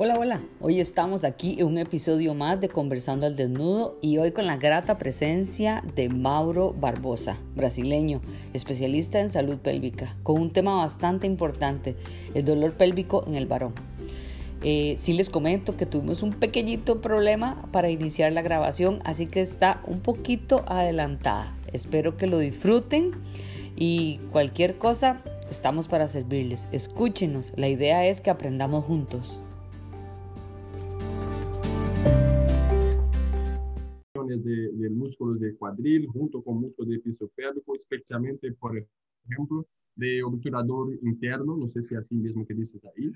Hola, 0.00 0.16
hola. 0.16 0.40
Hoy 0.60 0.78
estamos 0.78 1.24
aquí 1.24 1.56
en 1.58 1.66
un 1.66 1.76
episodio 1.76 2.32
más 2.32 2.60
de 2.60 2.68
Conversando 2.68 3.26
al 3.26 3.34
Desnudo 3.34 3.98
y 4.00 4.18
hoy 4.18 4.30
con 4.30 4.46
la 4.46 4.56
grata 4.56 4.96
presencia 4.96 5.82
de 5.96 6.08
Mauro 6.08 6.72
Barbosa, 6.72 7.36
brasileño, 7.56 8.20
especialista 8.54 9.18
en 9.18 9.28
salud 9.28 9.58
pélvica, 9.58 10.14
con 10.22 10.40
un 10.40 10.52
tema 10.52 10.76
bastante 10.76 11.26
importante, 11.26 11.96
el 12.34 12.44
dolor 12.44 12.74
pélvico 12.74 13.24
en 13.26 13.34
el 13.34 13.46
varón. 13.46 13.74
Eh, 14.62 14.94
sí 14.98 15.14
les 15.14 15.30
comento 15.30 15.76
que 15.76 15.84
tuvimos 15.84 16.22
un 16.22 16.32
pequeñito 16.32 17.00
problema 17.00 17.66
para 17.72 17.90
iniciar 17.90 18.30
la 18.30 18.42
grabación, 18.42 19.00
así 19.04 19.26
que 19.26 19.40
está 19.40 19.82
un 19.84 19.98
poquito 19.98 20.64
adelantada. 20.68 21.56
Espero 21.72 22.16
que 22.16 22.28
lo 22.28 22.38
disfruten 22.38 23.16
y 23.74 24.20
cualquier 24.30 24.78
cosa, 24.78 25.24
estamos 25.50 25.88
para 25.88 26.06
servirles. 26.06 26.68
Escúchenos, 26.70 27.52
la 27.56 27.66
idea 27.66 28.06
es 28.06 28.20
que 28.20 28.30
aprendamos 28.30 28.84
juntos. 28.84 29.42
De, 34.44 34.72
de 34.72 34.90
músculos 34.90 35.40
de 35.40 35.54
cuadril 35.56 36.06
junto 36.06 36.42
con 36.42 36.60
músculo 36.60 36.90
de 36.90 37.00
piso 37.00 37.28
pélvico, 37.34 37.74
especialmente, 37.74 38.52
por 38.52 38.76
ejemplo, 39.28 39.66
de 39.94 40.22
obturador 40.22 40.94
interno, 41.02 41.56
no 41.56 41.68
sé 41.68 41.82
si 41.82 41.94
es 41.94 42.00
así 42.00 42.14
mismo 42.14 42.46
que 42.46 42.54
dices 42.54 42.80
ahí. 42.84 43.12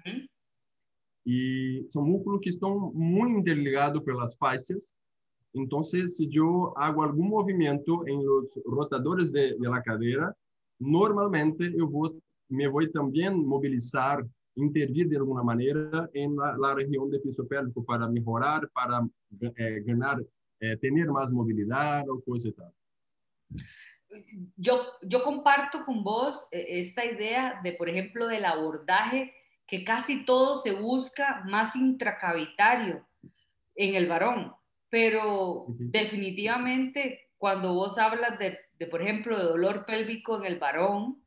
Y 1.24 1.88
son 1.88 2.10
músculos 2.10 2.40
que 2.42 2.50
están 2.50 2.72
muy 2.92 3.30
interligados 3.30 4.02
por 4.02 4.16
las 4.16 4.36
fascias. 4.36 4.80
Entonces, 5.54 6.16
si 6.16 6.28
yo 6.28 6.76
hago 6.76 7.04
algún 7.04 7.28
movimiento 7.28 8.06
en 8.06 8.24
los 8.24 8.60
rotadores 8.64 9.30
de, 9.30 9.54
de 9.58 9.68
la 9.68 9.82
cadera, 9.82 10.34
normalmente 10.80 11.72
yo 11.76 11.86
voy, 11.86 12.10
me 12.48 12.66
voy 12.66 12.90
también 12.90 13.46
movilizar, 13.46 14.26
intervir 14.56 15.08
de 15.08 15.16
alguna 15.16 15.42
manera 15.42 16.10
en 16.12 16.36
la, 16.36 16.56
la 16.58 16.74
región 16.74 17.10
de 17.10 17.20
piso 17.20 17.46
pélvico 17.46 17.84
para 17.84 18.08
mejorar, 18.08 18.68
para 18.70 19.06
eh, 19.56 19.82
ganar 19.86 20.22
eh, 20.62 20.76
tener 20.76 21.08
más 21.08 21.28
movilidad 21.28 22.08
o 22.08 22.22
cosas 22.22 22.46
y 22.46 22.52
tal. 22.52 22.72
Yo, 24.56 24.80
yo 25.02 25.24
comparto 25.24 25.84
con 25.84 26.04
vos 26.04 26.46
eh, 26.52 26.78
esta 26.78 27.04
idea 27.04 27.60
de, 27.64 27.72
por 27.72 27.88
ejemplo, 27.88 28.28
del 28.28 28.44
abordaje 28.44 29.34
que 29.66 29.82
casi 29.84 30.24
todo 30.24 30.58
se 30.58 30.70
busca 30.70 31.42
más 31.46 31.74
intracavitario 31.74 33.04
en 33.74 33.96
el 33.96 34.06
varón, 34.06 34.52
pero 34.88 35.64
sí, 35.66 35.78
sí. 35.78 35.90
definitivamente 35.90 37.30
cuando 37.38 37.74
vos 37.74 37.98
hablas 37.98 38.38
de, 38.38 38.56
de, 38.78 38.86
por 38.86 39.02
ejemplo, 39.02 39.36
de 39.36 39.44
dolor 39.44 39.84
pélvico 39.84 40.38
en 40.38 40.44
el 40.44 40.60
varón, 40.60 41.24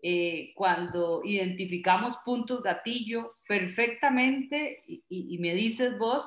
eh, 0.00 0.54
cuando 0.54 1.20
identificamos 1.24 2.16
puntos 2.24 2.62
gatillo 2.62 3.34
perfectamente 3.46 4.82
y, 4.86 5.04
y, 5.10 5.34
y 5.34 5.38
me 5.38 5.54
dices 5.54 5.98
vos, 5.98 6.26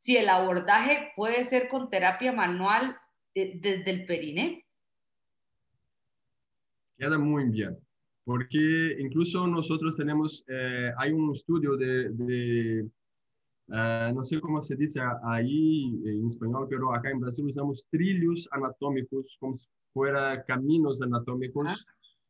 si 0.00 0.16
el 0.16 0.30
abordaje 0.30 1.12
puede 1.14 1.44
ser 1.44 1.68
con 1.68 1.90
terapia 1.90 2.32
manual 2.32 2.96
de, 3.34 3.60
desde 3.60 3.90
el 3.90 4.06
periné. 4.06 4.64
Queda 6.96 7.18
muy 7.18 7.50
bien, 7.50 7.76
porque 8.24 8.96
incluso 8.98 9.46
nosotros 9.46 9.94
tenemos, 9.96 10.42
eh, 10.48 10.90
hay 10.96 11.12
un 11.12 11.34
estudio 11.34 11.76
de, 11.76 12.08
de 12.10 12.88
uh, 13.68 14.14
no 14.14 14.24
sé 14.24 14.40
cómo 14.40 14.62
se 14.62 14.74
dice 14.74 15.00
ahí 15.22 16.00
en 16.06 16.26
español, 16.26 16.66
pero 16.70 16.94
acá 16.94 17.10
en 17.10 17.20
Brasil 17.20 17.44
usamos 17.44 17.86
trilhos 17.90 18.48
anatómicos, 18.52 19.36
como 19.38 19.58
si 19.58 19.66
fuera 19.92 20.42
caminos 20.46 21.02
anatómicos 21.02 21.66
ah. 21.68 21.76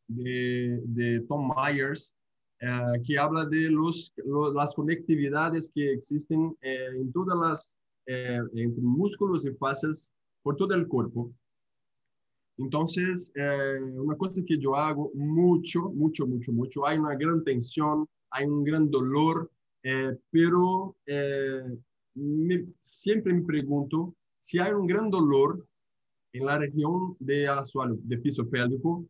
de, 0.09 0.81
de 0.87 1.21
Tom 1.29 1.53
Myers, 1.55 2.13
Uh, 2.63 3.03
que 3.07 3.19
habla 3.19 3.47
de 3.47 3.71
los, 3.71 4.13
las 4.55 4.75
conectividades 4.75 5.73
que 5.75 5.93
existen 5.95 6.55
eh, 6.61 6.89
en 6.95 7.11
todas 7.11 7.39
las, 7.39 7.75
eh, 8.05 8.39
entre 8.53 8.83
músculos 8.83 9.47
y 9.47 9.53
fascias 9.53 10.13
por 10.43 10.57
todo 10.57 10.75
el 10.75 10.87
cuerpo. 10.87 11.33
Entonces, 12.59 13.33
eh, 13.35 13.81
una 13.95 14.15
cosa 14.15 14.43
que 14.47 14.59
yo 14.59 14.77
hago 14.77 15.11
mucho, 15.15 15.89
mucho, 15.89 16.27
mucho, 16.27 16.53
mucho, 16.53 16.87
hay 16.87 16.99
una 16.99 17.15
gran 17.15 17.43
tensión, 17.45 18.07
hay 18.31 18.45
un 18.45 18.63
gran 18.63 18.91
dolor, 18.91 19.51
pero 20.31 20.95
siempre 22.83 23.33
me 23.33 23.43
pregunto 23.43 24.15
si 24.39 24.59
hay 24.59 24.73
un 24.73 24.87
gran 24.87 25.09
dolor 25.09 25.67
en 26.35 26.45
la 26.45 26.59
región 26.59 27.17
de 27.21 27.49
de 28.03 28.19
piso 28.19 28.47
pélvico, 28.51 29.07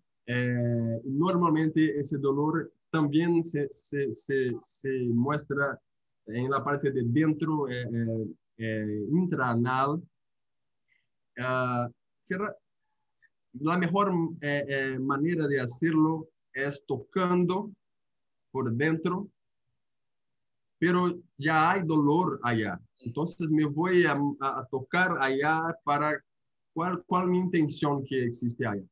normalmente 1.05 1.99
ese 1.99 2.17
dolor 2.17 2.71
también 2.91 3.43
se, 3.45 3.69
se, 3.73 4.13
se, 4.15 4.91
muestra 5.13 5.81
en 6.27 6.51
la 6.51 6.63
parte 6.63 6.91
de 6.91 7.03
dentro 7.05 7.69
eh, 7.69 7.83
eh, 7.83 8.27
eh 8.59 9.07
intraanal. 9.11 10.03
Será, 12.19 12.55
la 13.55 13.79
mejor 13.79 14.13
eh, 14.41 14.99
manera 15.01 15.47
de 15.47 15.61
hacerlo 15.61 16.29
es 16.53 16.85
tocando 16.87 17.73
por 18.51 18.73
dentro, 18.73 19.29
pero 20.79 21.19
ya 21.39 21.71
hay 21.71 21.83
dolor 21.83 22.41
allá. 22.43 22.81
Entonces 23.01 23.49
me 23.49 23.65
voy 23.65 24.05
a, 24.05 24.19
a 24.41 24.67
tocar 24.71 25.17
allá 25.21 25.75
para 25.85 26.23
cuál, 26.73 27.03
cuál 27.05 27.29
mi 27.29 27.39
intención 27.39 28.05
que 28.05 28.27
existe 28.27 28.67
allá. 28.67 28.85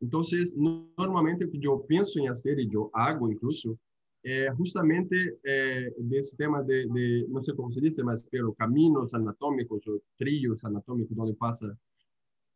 Entonces, 0.00 0.54
normalmente 0.56 1.44
o 1.44 1.50
que 1.50 1.66
eu 1.66 1.80
penso 1.80 2.18
em 2.20 2.28
fazer 2.28 2.58
e 2.58 2.72
eu 2.72 2.90
hago 2.94 3.30
incluso 3.30 3.78
é 4.24 4.52
justamente 4.56 5.38
é, 5.44 5.90
desse 5.98 6.36
tema 6.36 6.62
de, 6.62 6.88
de, 6.88 7.26
não 7.28 7.42
sei 7.42 7.54
como 7.54 7.72
se 7.72 7.80
diz, 7.80 7.96
mas 7.98 8.22
pero 8.24 8.54
caminhos 8.54 9.14
anatómicos 9.14 9.86
ou 9.86 10.02
trilhos 10.18 10.64
anatómicos 10.64 11.16
onde 11.18 11.34
passa 11.34 11.66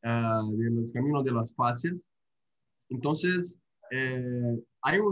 uh, 0.05 0.57
de 0.57 0.71
los 0.71 0.91
caminos 0.93 1.25
de 1.25 1.31
las 1.31 1.53
fascias. 1.55 1.97
Entonces, 2.91 3.59
eh, 3.91 4.59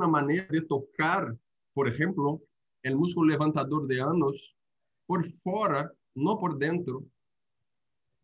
manera 0.09 0.47
de 0.51 0.61
tocar, 0.63 1.37
por 1.73 1.89
ejemplo, 1.89 2.41
el 2.83 2.97
músculo 2.97 3.31
levantador 3.31 3.87
de 3.87 4.01
anos 4.01 4.55
por 5.07 5.31
fuera, 5.43 5.93
no 6.15 6.39
por 6.39 6.59
dentro, 6.59 7.05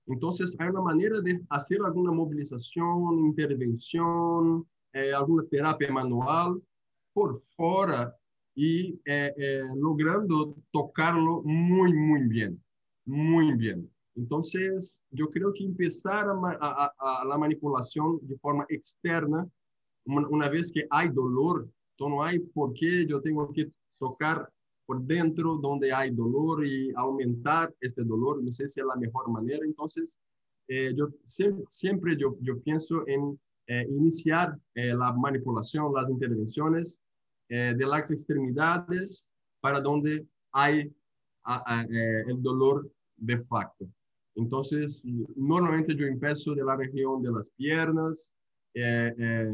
Entonces, 0.07 0.57
hay 0.59 0.69
una 0.69 0.83
manera 0.83 1.21
de 1.21 1.41
hacer 1.51 1.79
alguna 1.85 2.13
movilización, 2.13 3.19
intervención, 3.27 4.67
eh, 4.93 5.13
terapia 5.51 5.93
manual 5.93 6.63
por 7.13 7.43
fuera 7.57 8.15
y 8.55 9.01
eh, 9.05 9.33
eh, 9.37 9.63
logrando 9.75 10.55
tocarlo 10.71 11.43
muy, 11.45 11.93
muy 11.93 12.23
bien, 12.29 12.63
muy 13.05 13.53
bien. 13.55 13.91
Entonces, 14.15 15.03
yo 15.11 15.31
creo 15.31 15.53
que 15.53 15.65
empezar 15.65 16.27
a, 16.29 16.59
a, 16.61 17.21
a 17.21 17.25
la 17.27 17.37
manipulación 17.37 18.19
de 18.23 18.39
forma 18.39 18.65
externa, 18.69 19.47
una, 20.07 20.49
vez 20.49 20.71
que 20.73 20.87
hay 20.91 21.09
dolor, 21.09 21.69
entonces 21.93 22.17
no 22.17 22.23
hay 22.23 22.39
por 22.39 22.73
qué 22.75 23.07
yo 23.07 23.21
tengo 23.21 23.53
que 23.53 23.71
tocar 23.99 24.49
por 24.87 25.03
dentro 25.03 25.57
donde 25.57 25.93
hay 25.93 26.11
dolor 26.11 26.65
y 26.67 26.93
aumentar 26.95 27.75
este 27.81 28.05
dolor, 28.05 28.43
no 28.43 28.53
sé 28.53 28.69
si 28.69 28.81
es 28.81 28.87
la 28.87 28.97
mejor 28.97 29.29
manera. 29.31 29.65
Entonces, 29.65 30.19
eh, 30.69 30.95
yo 30.97 31.09
siempre, 31.69 32.17
yo, 32.17 32.37
yo, 32.41 32.61
pienso 32.63 33.07
en 33.07 33.39
eh, 33.67 33.87
iniciar 33.91 34.57
eh, 34.75 34.95
la 34.95 35.13
manipulación, 35.13 35.93
las 35.93 36.09
intervenciones 36.09 37.01
eh, 37.49 37.75
de 37.77 37.87
las 37.87 38.11
extremidades 38.11 39.29
para 39.61 39.81
donde 39.81 40.27
hay 40.53 40.93
a, 41.45 41.63
a, 41.65 41.83
eh, 41.85 42.25
el 42.29 42.43
dolor 42.43 42.91
de 43.17 43.39
facto. 43.45 43.89
Entonces, 44.35 45.03
normalmente 45.37 45.95
yo 45.95 46.07
empiezo 46.07 46.55
de 46.55 46.65
la 46.65 46.77
región 46.77 47.23
de 47.23 47.31
las 47.31 47.49
piernas, 47.51 48.33
eh, 48.75 49.49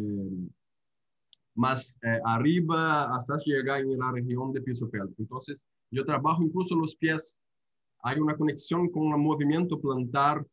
más 1.54 1.96
eh, 2.02 2.18
arriba 2.24 3.14
hasta 3.14 3.38
llegar 3.44 3.80
en 3.80 3.98
la 3.98 4.12
región 4.12 4.52
de 4.52 4.62
piso 4.62 4.88
pélvico. 4.90 5.22
Entonces, 5.22 5.62
yo 5.90 6.04
trabajo 6.04 6.42
incluso 6.42 6.74
los 6.74 6.96
pies. 6.96 7.38
Hay 8.02 8.18
una 8.18 8.36
conexión 8.36 8.88
con 8.90 9.12
el 9.12 9.18
movimiento 9.18 9.80
plantar 9.80 10.44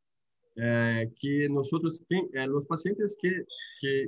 eh, 0.56 1.09
que 1.19 1.47
nosotros, 1.50 2.03
que, 2.09 2.18
eh, 2.33 2.47
los 2.47 2.65
pacientes 2.65 3.18
que, 3.21 3.45
que, 3.79 4.07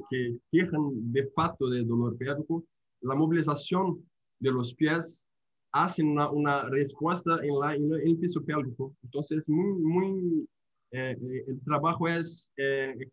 que 0.51 0.69
de 0.71 1.27
facto 1.27 1.69
de 1.69 1.83
dolor 1.83 2.17
pélvico, 2.17 2.65
la 3.01 3.15
movilización 3.15 4.05
de 4.39 4.51
los 4.51 4.73
pies 4.73 5.23
hacen 5.71 6.09
una, 6.09 6.29
una 6.29 6.63
respuesta 6.69 7.39
en, 7.41 7.57
la, 7.57 7.75
en 7.75 7.93
el 7.93 8.17
piso 8.17 8.43
pélvico. 8.43 8.93
Entonces, 9.03 9.47
eh, 9.47 10.45
eh 10.91 11.43
el 11.47 11.61
trabajo 11.63 12.07
es 12.09 12.49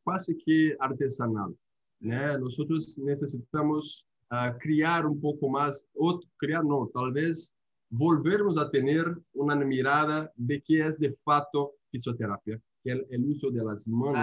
casi 0.05 0.37
que 0.44 0.76
artesanal. 0.81 1.55
Né? 2.00 2.37
Nós 2.39 2.56
necessitamos 2.97 4.05
uh, 4.33 4.59
criar 4.59 5.06
um 5.06 5.19
pouco 5.19 5.49
mais, 5.49 5.87
ou 5.95 6.21
criar 6.39 6.62
não, 6.62 6.87
talvez 6.89 7.55
volvermos 7.91 8.59
a 8.59 8.69
ter 8.69 9.17
uma 9.35 9.56
mirada 9.56 10.31
de 10.37 10.61
que 10.61 10.81
é 10.81 10.91
de 10.91 11.17
fato 11.25 11.73
fisioterapia, 11.91 12.61
que 12.83 12.91
é 12.91 12.97
o 12.97 13.31
uso 13.31 13.50
das 13.50 13.87
mãos, 13.87 14.17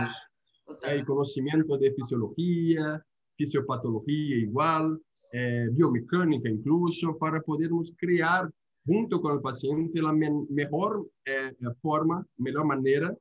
ah, 0.67 0.95
o 1.01 1.05
conhecimento 1.05 1.77
de 1.77 1.91
fisiologia, 1.93 3.03
fisiopatologia 3.37 4.37
igual, 4.37 4.97
eh, 5.33 5.67
biomecânica 5.71 6.49
incluso, 6.49 7.17
para 7.17 7.41
podermos 7.41 7.91
criar 7.97 8.49
junto 8.85 9.19
con 9.19 9.33
el 9.35 9.41
paciente 9.41 10.01
la 10.01 10.13
mejor 10.13 11.07
eh, 11.25 11.53
forma, 11.81 12.25
mejor 12.37 12.65
manera 12.65 13.15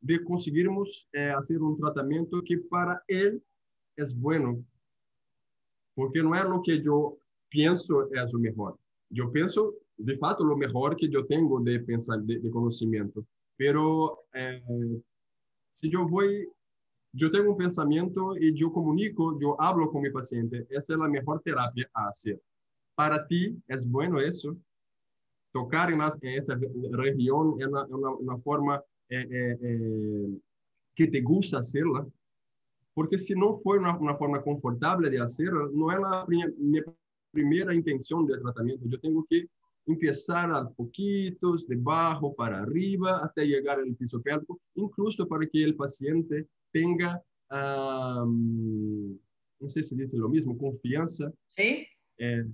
de 0.00 0.24
conseguirmos 0.24 1.06
eh, 1.12 1.30
hacer 1.30 1.60
un 1.60 1.76
tratamiento 1.78 2.42
que 2.42 2.58
para 2.58 3.02
él 3.06 3.42
es 4.00 4.18
bueno. 4.18 4.64
Porque 5.94 6.22
no 6.22 6.34
es 6.34 6.44
lo 6.44 6.62
que 6.62 6.82
yo 6.82 7.18
pienso 7.48 8.08
es 8.12 8.32
lo 8.32 8.38
mejor. 8.38 8.78
Yo 9.10 9.30
pienso, 9.30 9.74
de 9.96 10.16
fato, 10.16 10.44
lo 10.44 10.56
mejor 10.56 10.96
que 10.96 11.08
yo 11.08 11.26
tengo 11.26 11.60
de 11.60 11.80
pensar, 11.80 12.20
de, 12.20 12.38
de 12.38 12.50
conocimiento. 12.50 13.24
Pero 13.56 14.20
eh, 14.32 14.62
si 15.72 15.90
yo 15.90 16.06
voy, 16.06 16.48
yo 17.12 17.30
tengo 17.30 17.52
un 17.52 17.56
pensamiento 17.56 18.36
y 18.36 18.54
yo 18.54 18.72
comunico, 18.72 19.38
yo 19.40 19.60
hablo 19.60 19.90
con 19.90 20.02
mi 20.02 20.10
paciente, 20.10 20.66
esa 20.70 20.92
es 20.92 20.98
la 20.98 21.08
mejor 21.08 21.40
terapia 21.42 21.88
a 21.94 22.08
hacer. 22.08 22.40
Para 22.94 23.26
ti 23.26 23.56
es 23.66 23.88
bueno 23.88 24.20
eso. 24.20 24.56
Tocar 25.52 25.90
en, 25.90 26.00
esa 26.22 26.54
región 26.92 27.56
es 27.60 27.66
una, 27.66 27.84
una, 27.86 28.38
forma 28.38 28.82
eh, 29.08 29.26
eh, 29.30 29.58
eh, 29.60 30.38
que 30.94 31.08
te 31.08 31.20
gusta 31.20 31.58
hacerla. 31.58 32.06
Porque 33.00 33.16
si 33.16 33.32
no 33.32 33.58
fue 33.60 33.78
una, 33.78 33.96
una 33.96 34.14
forma 34.14 34.42
confortable 34.42 35.08
de 35.08 35.22
hacerla, 35.22 35.70
no 35.72 35.90
es 35.90 35.98
la 36.00 36.26
mi 36.28 36.78
primera 37.30 37.74
intención 37.74 38.26
del 38.26 38.42
tratamiento. 38.42 38.84
Yo 38.86 39.00
tengo 39.00 39.24
que 39.26 39.48
empezar 39.86 40.52
a 40.52 40.68
poquitos, 40.68 41.66
de 41.66 41.76
abajo 41.76 42.34
para 42.34 42.60
arriba, 42.60 43.24
hasta 43.24 43.42
llegar 43.42 43.78
al 43.78 43.96
piso 43.96 44.20
pélvico, 44.20 44.60
incluso 44.74 45.26
para 45.26 45.46
que 45.46 45.64
el 45.64 45.76
paciente 45.76 46.46
tenga, 46.70 47.22
no 47.50 48.28
sé 49.70 49.82
si 49.82 49.96
dice 49.96 50.18
lo 50.18 50.28
mismo, 50.28 50.58
confianza. 50.58 51.32
Sí. 51.56 51.86
Eh, 52.18 52.44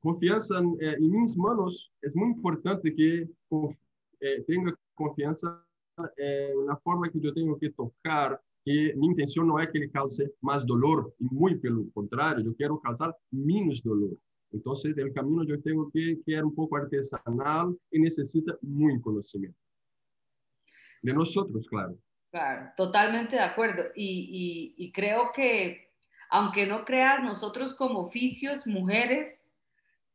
confianza 0.00 0.58
en, 0.58 0.76
eh, 0.78 0.96
en, 0.98 1.10
mis 1.10 1.34
manos. 1.38 1.90
Es 2.02 2.14
muy 2.14 2.32
importante 2.32 2.94
que 2.94 3.26
eh, 4.20 4.44
tenga 4.46 4.78
confianza 4.94 5.66
en 6.18 6.66
la 6.66 6.76
forma 6.76 7.08
que 7.08 7.18
yo 7.18 7.32
tengo 7.32 7.58
que 7.58 7.70
tocar, 7.70 8.38
que 8.66 8.92
mi 8.96 9.06
intención 9.06 9.46
no 9.46 9.60
es 9.60 9.70
que 9.70 9.78
le 9.78 9.90
cause 9.90 10.28
más 10.40 10.66
dolor, 10.66 11.14
y 11.20 11.24
muy 11.30 11.54
pelo 11.60 11.84
contrario, 11.94 12.44
yo 12.44 12.56
quiero 12.56 12.80
causar 12.80 13.16
menos 13.30 13.80
dolor. 13.80 14.18
Entonces, 14.50 14.98
el 14.98 15.12
camino 15.12 15.44
yo 15.44 15.62
tengo 15.62 15.88
que 15.92 16.18
quedar 16.26 16.44
un 16.44 16.52
poco 16.52 16.76
artesanal 16.76 17.78
y 17.92 18.00
necesita 18.00 18.58
muy 18.62 19.00
conocimiento. 19.00 19.56
De 21.00 21.12
nosotros, 21.12 21.64
claro. 21.68 21.96
Claro, 22.32 22.72
totalmente 22.76 23.36
de 23.36 23.42
acuerdo. 23.42 23.84
Y, 23.94 24.74
y, 24.76 24.84
y 24.84 24.90
creo 24.90 25.30
que, 25.32 25.92
aunque 26.28 26.66
no 26.66 26.84
creas, 26.84 27.22
nosotros 27.22 27.72
como 27.72 28.00
oficios, 28.00 28.66
mujeres, 28.66 29.54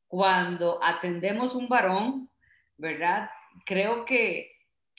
cuando 0.08 0.84
atendemos 0.84 1.56
un 1.56 1.70
varón, 1.70 2.30
¿verdad? 2.78 3.30
Creo 3.66 4.04
que, 4.04 4.52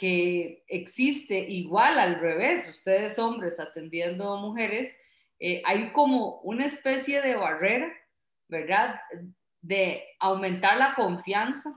que 0.03 0.65
existe 0.67 1.39
igual 1.39 1.97
al 1.97 2.19
revés, 2.19 2.69
ustedes 2.69 3.21
hombres 3.21 3.61
atendiendo 3.61 4.37
mujeres, 4.39 4.93
eh, 5.39 5.63
hay 5.65 5.93
como 5.93 6.41
una 6.41 6.67
especie 6.67 7.23
de 7.23 7.37
barrera 7.37 7.93
¿verdad? 8.49 9.01
De 9.61 10.03
aumentar 10.19 10.77
la 10.77 10.97
confianza 10.97 11.71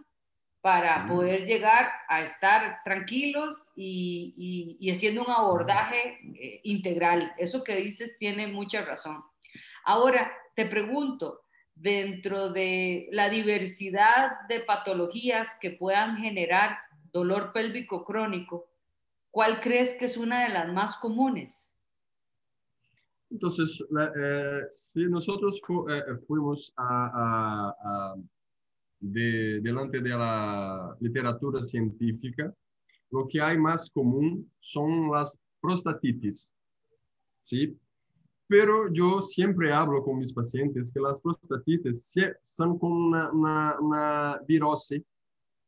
para 0.61 1.07
poder 1.07 1.45
llegar 1.45 1.91
a 2.09 2.21
estar 2.23 2.79
tranquilos 2.83 3.69
y, 3.75 4.89
haciendo 4.91 5.23
un 5.23 5.29
abordaje 5.29 6.17
eh, 6.33 6.61
integral. 6.63 7.31
Eso 7.37 7.63
que 7.63 7.75
dices 7.75 8.17
tiene 8.17 8.47
mucha 8.47 8.83
razón. 8.83 9.23
Ahora, 9.83 10.31
te 10.55 10.65
pregunto, 10.65 11.41
dentro 11.75 12.49
de 12.49 13.07
la 13.11 13.29
diversidad 13.29 14.31
de 14.49 14.61
patologías 14.61 15.59
que 15.61 15.69
puedan 15.69 16.17
generar 16.17 16.79
dolor 17.15 17.53
pélvico 17.53 18.03
crónico, 18.03 18.67
¿cuál 19.31 19.61
crees 19.61 19.95
que 19.97 20.05
es 20.05 20.17
una 20.17 20.43
de 20.43 20.53
las 20.53 20.73
más 20.73 20.97
comunes? 20.97 21.73
Entonces, 23.29 23.81
eh, 24.17 24.61
si 24.69 25.05
nosotros 25.05 25.61
eh, 25.89 26.17
fuimos 26.27 26.73
a, 26.75 28.13
de, 28.99 29.61
delante 29.61 30.01
de 30.01 30.09
la 30.09 30.95
literatura 30.99 31.63
científica, 31.63 32.53
lo 33.11 33.27
que 33.29 33.41
hay 33.41 33.57
más 33.57 33.89
común 33.89 34.51
son 34.59 35.09
las 35.09 35.39
prostatitis, 35.61 36.51
¿sí? 37.43 37.79
Pero 38.47 38.91
yo 38.91 39.21
siempre 39.21 39.71
hablo 39.71 40.03
con 40.03 40.19
mis 40.19 40.33
pacientes 40.33 40.91
que 40.91 40.99
las 40.99 41.19
prostatitis 41.21 42.13
son 42.45 42.77
como 42.77 43.07
una, 43.07 43.79
una, 43.79 44.41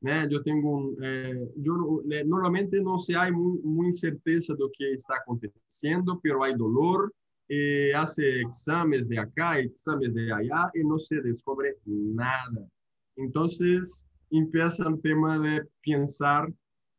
¿no? 0.02 0.30
Yo 0.30 0.42
tengo 0.44 0.78
un, 0.78 0.98
eh, 1.04 2.24
normalmente 2.26 2.80
no 2.82 3.00
se 3.00 3.14
muy, 3.32 3.60
muy 3.64 3.94
certeza 3.94 4.54
de 4.54 4.60
lo 4.60 4.72
que 4.78 4.94
está 4.94 5.16
aconteciendo, 5.16 6.20
pero 6.22 6.44
hay 6.44 6.56
dolor, 6.56 7.14
eh, 7.50 7.94
hace 7.96 8.42
exámenes 8.42 9.08
de 9.08 9.20
acá, 9.20 9.60
exámenes 9.60 10.14
de 10.14 10.34
allá 10.34 10.70
y 10.74 10.84
no 10.84 11.00
se 11.00 11.22
descubre 11.22 11.78
nada. 11.86 12.68
Entonces 13.16 14.06
empieza 14.30 14.88
el 14.88 15.02
tema 15.02 15.40
de 15.40 15.62
pensar 15.82 16.52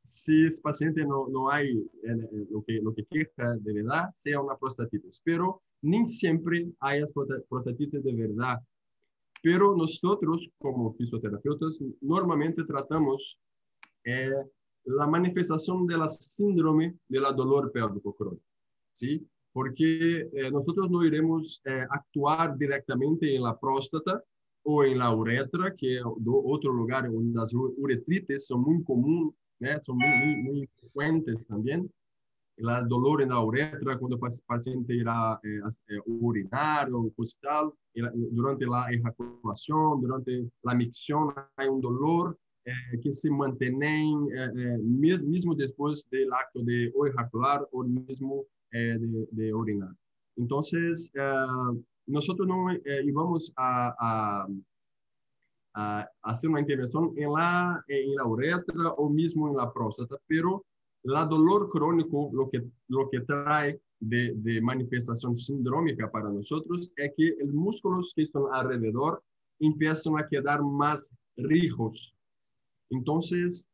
si 0.04 0.46
ese 0.46 0.60
paciente 0.62 1.04
no, 1.04 1.28
no 1.28 1.50
hay 1.50 1.78
eh, 2.02 2.46
lo, 2.50 2.62
que, 2.62 2.80
lo 2.82 2.94
que 2.94 3.04
queja 3.04 3.56
de 3.60 3.72
verdad, 3.74 4.08
sea 4.14 4.40
una 4.40 4.56
prostatitis. 4.56 5.20
Pero 5.22 5.60
ni 5.82 6.04
siempre 6.06 6.66
hay 6.80 7.02
prostatitis 7.48 8.02
de 8.02 8.14
verdad. 8.14 8.58
Pero 9.42 9.76
nosotros 9.76 10.50
como 10.58 10.94
fisioterapeutas 10.94 11.82
normalmente 12.00 12.64
tratamos 12.64 13.38
eh, 14.04 14.32
la 14.84 15.06
manifestación 15.06 15.86
de 15.86 15.98
la 15.98 16.08
síndrome 16.08 16.96
de 17.08 17.20
la 17.20 17.32
dolor 17.32 17.70
pélvico 17.72 18.14
crónico. 18.14 18.44
¿sí? 18.92 19.28
porque 19.58 20.30
eh, 20.32 20.50
nosotros 20.52 20.88
no 20.88 21.04
iremos 21.04 21.60
eh, 21.64 21.84
actuar 21.90 22.56
directamente 22.56 23.34
en 23.34 23.42
la 23.42 23.58
próstata 23.58 24.22
o 24.62 24.84
en 24.84 24.98
la 24.98 25.12
uretra, 25.12 25.74
que 25.74 25.96
es 25.96 26.02
otro 26.04 26.72
lugar 26.72 27.10
donde 27.10 27.36
las 27.36 27.52
uretrites 27.52 28.46
son 28.46 28.60
muy 28.62 28.84
comunes, 28.84 29.34
¿eh? 29.58 29.80
son 29.84 29.96
muy, 29.96 30.36
muy, 30.42 30.68
frecuentes 30.78 31.44
también. 31.48 31.90
El 32.58 32.88
dolor 32.88 33.22
en 33.22 33.28
la 33.28 33.40
uretra 33.40 33.98
cuando 33.98 34.16
el 34.16 34.32
paciente 34.46 34.94
irá 34.94 35.32
a 35.32 35.40
urinar 36.06 36.88
o 36.92 37.10
tal, 37.40 37.72
durante 38.30 38.66
la 38.66 38.90
ejaculación, 38.90 40.00
durante 40.00 40.50
la 40.64 40.74
micción 40.74 41.32
hay 41.56 41.68
un 41.68 41.80
dolor 41.80 42.36
que 43.00 43.12
se 43.12 43.30
mantiene 43.30 44.12
mismo 44.82 45.54
después 45.54 46.06
del 46.10 46.32
acto 46.32 46.62
de 46.64 46.92
o 46.96 47.06
ejacular 47.06 47.66
o 47.72 47.84
mismo 47.84 48.44
eh, 48.72 48.98
de, 49.30 49.52
orinar. 49.54 49.94
Entonces, 50.36 51.10
eh, 51.14 51.46
nosotros 52.06 52.46
no 52.46 52.70
eh, 52.70 52.80
íbamos 53.02 53.50
a, 53.56 54.46
a, 55.74 56.06
hacer 56.22 56.50
una 56.50 56.60
intervención 56.60 57.14
en 57.16 57.32
la, 57.32 57.82
en 57.88 58.14
la 58.16 58.26
uretra 58.26 58.90
o 58.98 59.08
mismo 59.08 59.48
en 59.48 59.56
la 59.56 59.72
próstata, 59.72 60.16
pero 60.26 60.64
la 61.04 61.24
dolor 61.24 61.70
crónico 61.70 62.30
lo 62.32 62.48
que, 62.50 62.62
lo 62.88 63.08
que 63.10 63.20
trae 63.20 63.80
de, 64.00 64.32
de, 64.36 64.60
manifestación 64.60 65.36
sindrómica 65.36 66.10
para 66.10 66.30
nosotros 66.30 66.92
es 66.96 67.12
que 67.16 67.36
los 67.40 67.54
músculos 67.54 68.12
que 68.14 68.22
están 68.22 68.44
alrededor 68.52 69.22
empiezan 69.60 70.18
a 70.18 70.28
quedar 70.28 70.62
más 70.62 71.10
rijos. 71.36 72.14
Entonces, 72.90 73.68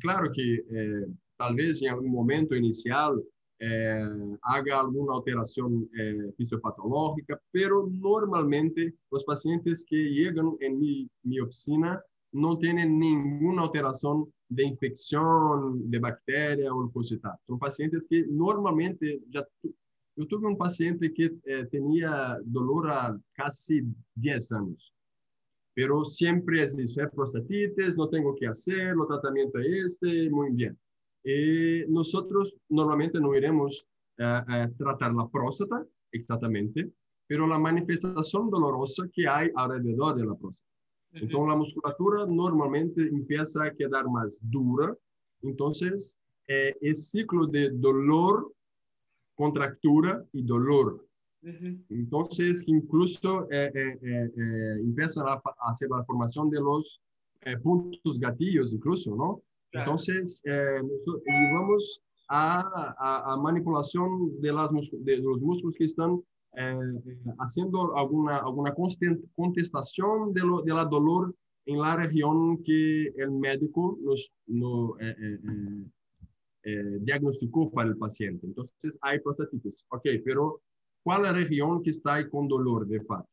claro 0.00 0.30
que 0.32 1.06
tal 1.36 1.54
vez 1.54 1.82
en 1.82 1.90
algún 1.90 2.12
momento 2.12 2.54
inicial 2.54 3.22
eh, 3.60 4.36
haga 4.42 4.80
alguna 4.80 5.14
alteración 5.14 5.88
eh, 5.96 6.32
fisiopatológica, 6.36 7.40
pero 7.50 7.88
normalmente 7.88 8.94
los 9.10 9.24
pacientes 9.24 9.84
que 9.88 9.96
llegan 9.96 10.56
en 10.60 10.78
mi, 10.78 11.08
mi 11.22 11.40
oficina 11.40 12.02
no 12.32 12.58
tienen 12.58 12.98
ninguna 12.98 13.62
alteración 13.62 14.26
de 14.48 14.64
infección, 14.64 15.90
de 15.90 15.98
bacteria 15.98 16.72
o 16.72 16.90
cosas 16.90 17.20
Son 17.46 17.58
pacientes 17.58 18.06
que 18.08 18.24
normalmente 18.28 19.20
ya... 19.30 19.46
Yo 20.16 20.28
tuve 20.28 20.46
un 20.46 20.56
paciente 20.56 21.12
que 21.12 21.24
eh, 21.44 21.66
tenía 21.72 22.38
dolor 22.44 22.88
a 22.88 23.20
casi 23.32 23.82
10 24.14 24.52
años, 24.52 24.94
pero 25.74 26.04
siempre 26.04 26.62
es, 26.62 26.78
es 26.78 26.94
prostatitis, 27.12 27.96
no 27.96 28.08
tengo 28.08 28.36
que 28.36 28.46
hacer, 28.46 28.90
el 28.90 29.06
tratamiento 29.08 29.58
es 29.58 29.94
este, 29.94 30.30
muy 30.30 30.52
bien. 30.52 30.78
Eh, 31.24 31.84
nosotros 31.88 32.54
normalmente 32.68 33.18
no 33.18 33.34
iremos 33.34 33.84
a 34.18 34.44
eh, 34.48 34.72
tratar 34.78 35.12
la 35.14 35.28
próstata 35.28 35.84
exactamente, 36.12 36.92
pero 37.26 37.46
la 37.48 37.58
manifestación 37.58 38.50
dolorosa 38.50 39.08
que 39.12 39.26
hay 39.26 39.50
alrededor 39.56 40.14
de 40.14 40.26
la 40.26 40.34
próstata. 40.36 40.64
Entonces 41.14 41.48
la 41.48 41.56
musculatura 41.56 42.26
normalmente 42.26 43.02
empieza 43.02 43.64
a 43.64 43.72
quedar 43.72 44.08
más 44.08 44.38
dura, 44.42 44.96
entonces 45.42 46.18
el 46.46 46.94
ciclo 46.94 47.46
de 47.46 47.70
dolor, 47.70 48.52
contractura 49.34 50.24
y 50.32 50.42
dolor. 50.42 51.04
Entonces, 51.90 52.64
incluso 52.66 53.46
eh, 53.50 53.70
eh, 53.74 53.98
eh, 54.02 54.80
empiezan 54.80 55.26
a, 55.28 55.42
hacer 55.68 55.90
la 55.90 56.02
formación 56.04 56.48
de 56.48 56.60
los 56.60 57.00
puntos 57.62 58.18
gatillos, 58.18 58.72
incluso, 58.72 59.14
¿no? 59.14 59.42
Entonces, 59.72 60.42
y 60.44 61.54
vamos 61.54 62.00
a, 62.28 63.32
a, 63.32 63.36
manipulación 63.36 64.40
de, 64.40 64.52
las, 64.52 64.70
de 64.72 65.16
los 65.18 65.40
músculos 65.42 65.76
que 65.76 65.84
están 65.84 66.22
haciendo 67.38 67.96
alguna, 67.96 68.38
alguna 68.38 68.74
contestación 69.34 70.32
de, 70.32 70.40
lo, 70.40 70.62
de 70.62 70.72
la 70.72 70.84
dolor 70.84 71.34
en 71.66 71.80
la 71.80 71.96
región 71.96 72.62
que 72.62 73.08
el 73.16 73.30
médico 73.30 73.98
nos, 74.02 74.32
no, 74.46 74.96
diagnosticó 77.00 77.70
para 77.70 77.88
el 77.88 77.96
paciente. 77.96 78.46
Entonces, 78.46 78.94
hay 79.00 79.18
prostatitis. 79.20 79.84
Ok, 79.88 80.06
pero 80.24 80.60
¿Cuál 81.04 81.20
es 81.20 81.32
la 81.32 81.32
región 81.34 81.82
que 81.82 81.90
está 81.90 82.14
ahí 82.14 82.28
con 82.30 82.48
dolor 82.48 82.86
de 82.86 82.98
fato? 83.02 83.28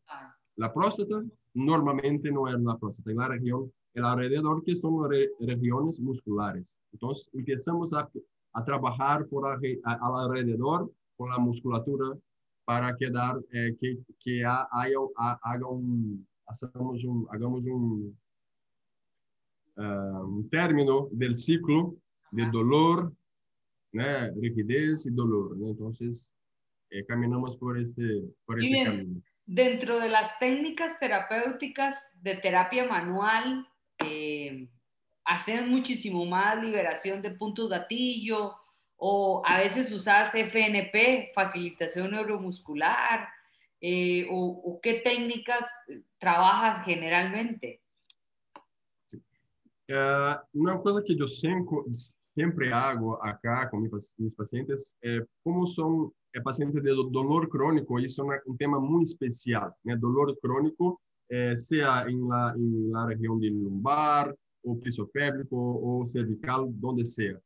La 0.58 0.74
próstata 0.74 1.24
normalmente 1.54 2.30
no 2.30 2.50
es 2.50 2.60
la 2.60 2.78
próstata, 2.78 3.10
es 3.10 3.16
la 3.16 3.30
región 3.30 3.72
el 3.94 4.04
alrededor 4.04 4.62
que 4.64 4.76
son 4.76 5.10
regiones 5.40 6.00
musculares. 6.00 6.78
Entonces 6.92 7.30
empezamos 7.34 7.94
a, 7.94 8.10
a 8.54 8.66
trabajar 8.66 9.26
por 9.28 9.48
alrededor 9.48 10.92
con 11.16 11.30
la 11.30 11.38
musculatura 11.38 12.14
para 12.72 12.96
quedar 12.96 13.36
eh, 13.52 13.76
que, 13.82 13.98
que 14.24 14.46
haya, 14.46 14.98
haga 15.44 15.68
un, 15.68 16.26
hagamos 16.48 17.04
un, 17.04 17.28
hagamos 17.30 17.66
un, 17.66 18.18
uh, 19.76 20.24
un 20.38 20.50
término 20.50 21.10
del 21.12 21.36
ciclo 21.36 21.96
de 22.32 22.46
dolor, 22.50 23.12
né, 23.92 24.32
rigidez 24.40 25.06
y 25.06 25.10
dolor. 25.10 25.58
¿no? 25.58 25.72
Entonces 25.72 26.26
eh, 26.92 27.04
caminamos 27.06 27.58
por 27.58 27.78
este, 27.78 28.24
por 28.46 28.64
este 28.64 28.86
camino. 28.86 29.22
Dentro 29.46 30.00
de 30.00 30.08
las 30.08 30.40
técnicas 30.40 30.98
terapéuticas 30.98 32.10
de 32.22 32.36
terapia 32.36 32.88
manual, 32.88 33.68
eh, 34.00 34.70
hacen 35.26 35.68
muchísimo 35.68 36.26
más 36.26 36.64
liberación 36.64 37.22
de 37.22 37.32
puntos 37.32 37.70
gatillo 37.70 38.56
o 39.04 39.42
a 39.44 39.58
veces 39.58 39.92
usas 39.92 40.32
FNP, 40.36 41.32
facilitación 41.34 42.12
neuromuscular, 42.12 43.28
eh, 43.82 44.28
o, 44.30 44.80
qué 44.80 45.02
técnicas 45.04 45.66
trabajas 46.20 46.86
generalmente? 46.86 47.82
Ah, 49.90 50.44
una 50.54 50.80
cosa 50.80 51.02
que 51.04 51.16
yo 51.16 51.26
siempre, 51.26 51.78
siempre 52.36 52.72
hago 52.72 53.18
acá 53.26 53.68
con 53.72 53.82
mis, 53.82 54.14
mis 54.20 54.36
pacientes, 54.36 54.96
eh, 55.02 55.26
como 55.44 55.66
son 55.66 56.14
é 56.34 56.40
paciente 56.40 56.80
de 56.80 56.94
dolor 56.94 57.50
crônico, 57.50 58.00
isso 58.00 58.32
é 58.32 58.42
um 58.48 58.56
tema 58.56 58.80
muito 58.80 59.08
especial, 59.08 59.76
né? 59.84 59.98
Dolor 59.98 60.38
crônico, 60.40 61.02
eh, 61.30 61.56
seja 61.56 62.08
em 62.08 62.22
la, 62.26 62.54
em 62.56 62.90
la 62.90 63.08
região 63.08 63.38
de 63.40 63.50
lumbar, 63.50 64.34
ou 64.64 64.78
piso 64.78 65.08
pélvico, 65.08 65.56
ou 65.58 66.06
cervical, 66.06 66.72
onde 66.84 67.04
seja. 67.04 67.42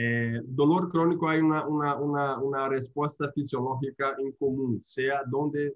Eh, 0.00 0.40
dolor 0.46 0.92
crônico 0.92 1.26
há 1.26 1.36
uma, 1.38 1.66
uma, 1.66 1.96
uma, 1.96 2.38
uma 2.38 2.68
resposta 2.68 3.32
fisiológica 3.32 4.14
em 4.20 4.30
comum, 4.30 4.80
seja 4.84 5.24
onde 5.34 5.74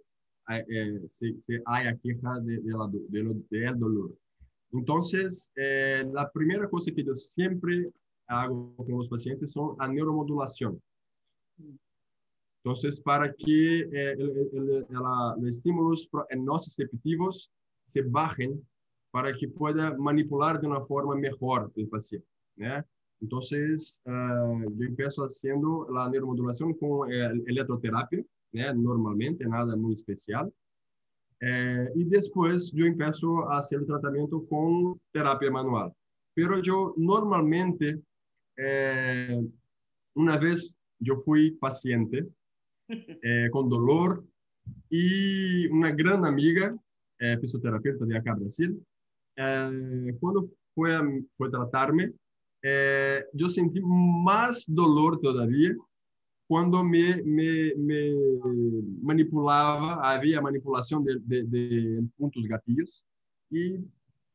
eh, 0.49 1.03
se, 1.09 1.37
se 1.41 1.61
há 1.67 1.79
a 1.89 1.97
queixa 1.97 2.39
de, 2.41 2.61
de, 2.61 2.73
de, 3.11 3.35
de, 3.51 3.75
dolor. 3.75 4.13
Então, 4.73 5.01
eh, 5.59 6.05
a 6.17 6.27
primeira 6.27 6.69
coisa 6.69 6.93
que 6.93 7.01
eu 7.01 7.17
sempre 7.17 7.91
hago 8.29 8.73
com 8.77 8.97
os 8.97 9.09
pacientes 9.09 9.51
são 9.51 9.75
a 9.81 9.89
neuromodulação. 9.89 10.81
Entonces, 12.61 13.01
para 13.01 13.33
que 13.33 13.89
eh, 13.93 14.15
los 15.37 15.57
estímulos 15.57 16.09
nociceptivos 16.37 17.51
se 17.87 18.03
bajen 18.03 18.65
para 19.11 19.33
que 19.37 19.49
pueda 19.49 19.97
manipular 19.99 20.61
de 20.61 20.69
una 20.69 20.81
forma 20.83 21.17
mejor 21.17 21.73
el 21.75 21.89
paciente. 21.89 22.29
Entonces, 23.23 23.99
uh, 24.05 24.69
yo 24.77 24.87
empiezo 24.87 25.23
haciendo 25.23 25.87
la 25.91 26.11
neuromodulación 26.11 26.75
con 26.75 27.11
electroterapia, 27.11 28.25
normalmente, 28.75 29.47
nada 29.47 29.77
muy 29.77 29.93
especial. 29.93 30.53
Eh, 31.45 31.89
y 31.97 32.05
después 32.05 32.71
yo 32.73 32.87
empiezo 32.87 33.51
a 33.51 33.59
hacer 33.59 33.81
el 33.81 33.87
tratamiento 33.87 34.47
con 34.47 35.01
terapia 35.13 35.51
manual. 35.51 35.93
Pero 36.35 36.63
yo 36.63 36.95
normalmente, 36.97 38.01
eh, 38.57 39.41
una 40.15 40.39
vez 40.39 40.77
yo 41.01 41.17
fui 41.25 41.51
paciente, 41.53 42.29
é, 43.23 43.49
com 43.51 43.69
dolor. 43.69 44.25
E 44.89 45.69
uma 45.73 45.91
grande 45.91 46.29
amiga, 46.29 46.79
é, 47.21 47.37
fisioterapeuta 47.39 48.07
de 48.07 48.17
acá 48.17 48.33
Brasil, 48.35 48.81
é, 49.37 50.13
quando 50.21 50.49
foi, 50.73 50.91
foi 51.37 51.51
tratar-me, 51.51 52.15
é, 52.65 53.29
eu 53.37 53.49
senti 53.49 53.81
mais 53.81 54.65
dolor 54.67 55.19
todavia 55.19 55.77
quando 56.49 56.83
me, 56.85 57.23
me, 57.23 57.75
me 57.77 58.83
manipulava, 59.03 60.03
havia 60.07 60.43
manipulação 60.43 61.03
de, 61.03 61.19
de, 61.21 61.45
de 61.45 62.05
pontos 62.19 62.45
gatilhos 62.47 63.03
e 63.51 63.81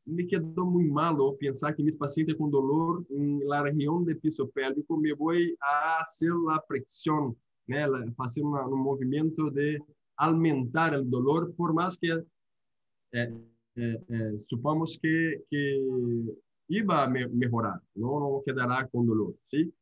me 0.06 0.24
quedou 0.24 0.66
muito 0.66 0.92
mal 0.92 1.34
pensar 1.34 1.72
que 1.74 1.82
meus 1.82 1.96
pacientes 1.96 2.34
com 2.34 2.48
dolor 2.48 3.04
na 3.10 3.62
região 3.62 4.02
de 4.02 4.14
piso 4.14 4.46
pélvico 4.48 4.96
me 4.96 5.14
vou 5.14 5.32
a 5.62 6.02
fazer 6.04 6.32
a 6.50 6.58
pressão 6.60 7.36
né, 7.68 7.86
fazer 8.16 8.42
um 8.42 8.76
movimento 8.76 9.50
de 9.50 9.80
aumentar 10.16 10.98
o 10.98 11.04
dolor, 11.04 11.52
por 11.52 11.72
mais 11.72 11.96
que 11.96 12.10
é, 12.10 13.32
é, 13.76 14.00
é, 14.10 14.38
supamos 14.38 14.96
que, 14.96 15.44
que 15.50 16.34
iba 16.68 17.02
a 17.04 17.08
me 17.08 17.26
melhorar, 17.28 17.80
não, 17.94 18.20
não 18.20 18.42
quedará 18.42 18.86
com 18.88 19.04
dolor, 19.04 19.34
sim? 19.48 19.72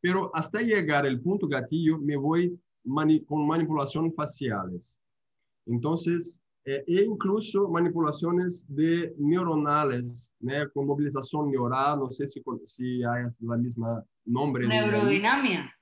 Pero 0.00 0.30
hasta 0.34 0.60
llegar 0.60 1.06
el 1.06 1.20
punto 1.20 1.48
gatillo 1.48 1.98
me 1.98 2.16
voy 2.16 2.58
mani 2.84 3.24
con 3.24 3.46
manipulaciones 3.46 4.14
faciales. 4.14 4.98
Entonces, 5.66 6.40
eh, 6.64 6.84
e 6.86 7.04
incluso 7.04 7.68
manipulaciones 7.68 8.64
de 8.68 9.14
neuronales, 9.18 10.32
né, 10.40 10.68
con 10.72 10.86
movilización 10.86 11.50
neural, 11.50 11.98
no 11.98 12.10
sé 12.10 12.26
si, 12.28 12.42
si 12.64 13.02
hay 13.02 13.24
la 13.40 13.56
misma 13.56 14.04
nombre. 14.24 14.66
Neurodinamia. 14.66 15.72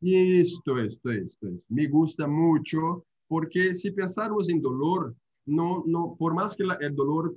Esto, 0.00 0.78
esto, 0.78 1.10
esto, 1.10 1.48
esto. 1.48 1.64
Me 1.68 1.86
gusta 1.86 2.26
mucho 2.26 3.04
porque 3.28 3.74
si 3.74 3.90
pensamos 3.90 4.48
en 4.48 4.60
dolor, 4.60 5.14
no, 5.46 5.82
no, 5.86 6.14
por 6.18 6.34
más 6.34 6.54
que 6.54 6.64
el 6.80 6.94
dolor 6.94 7.34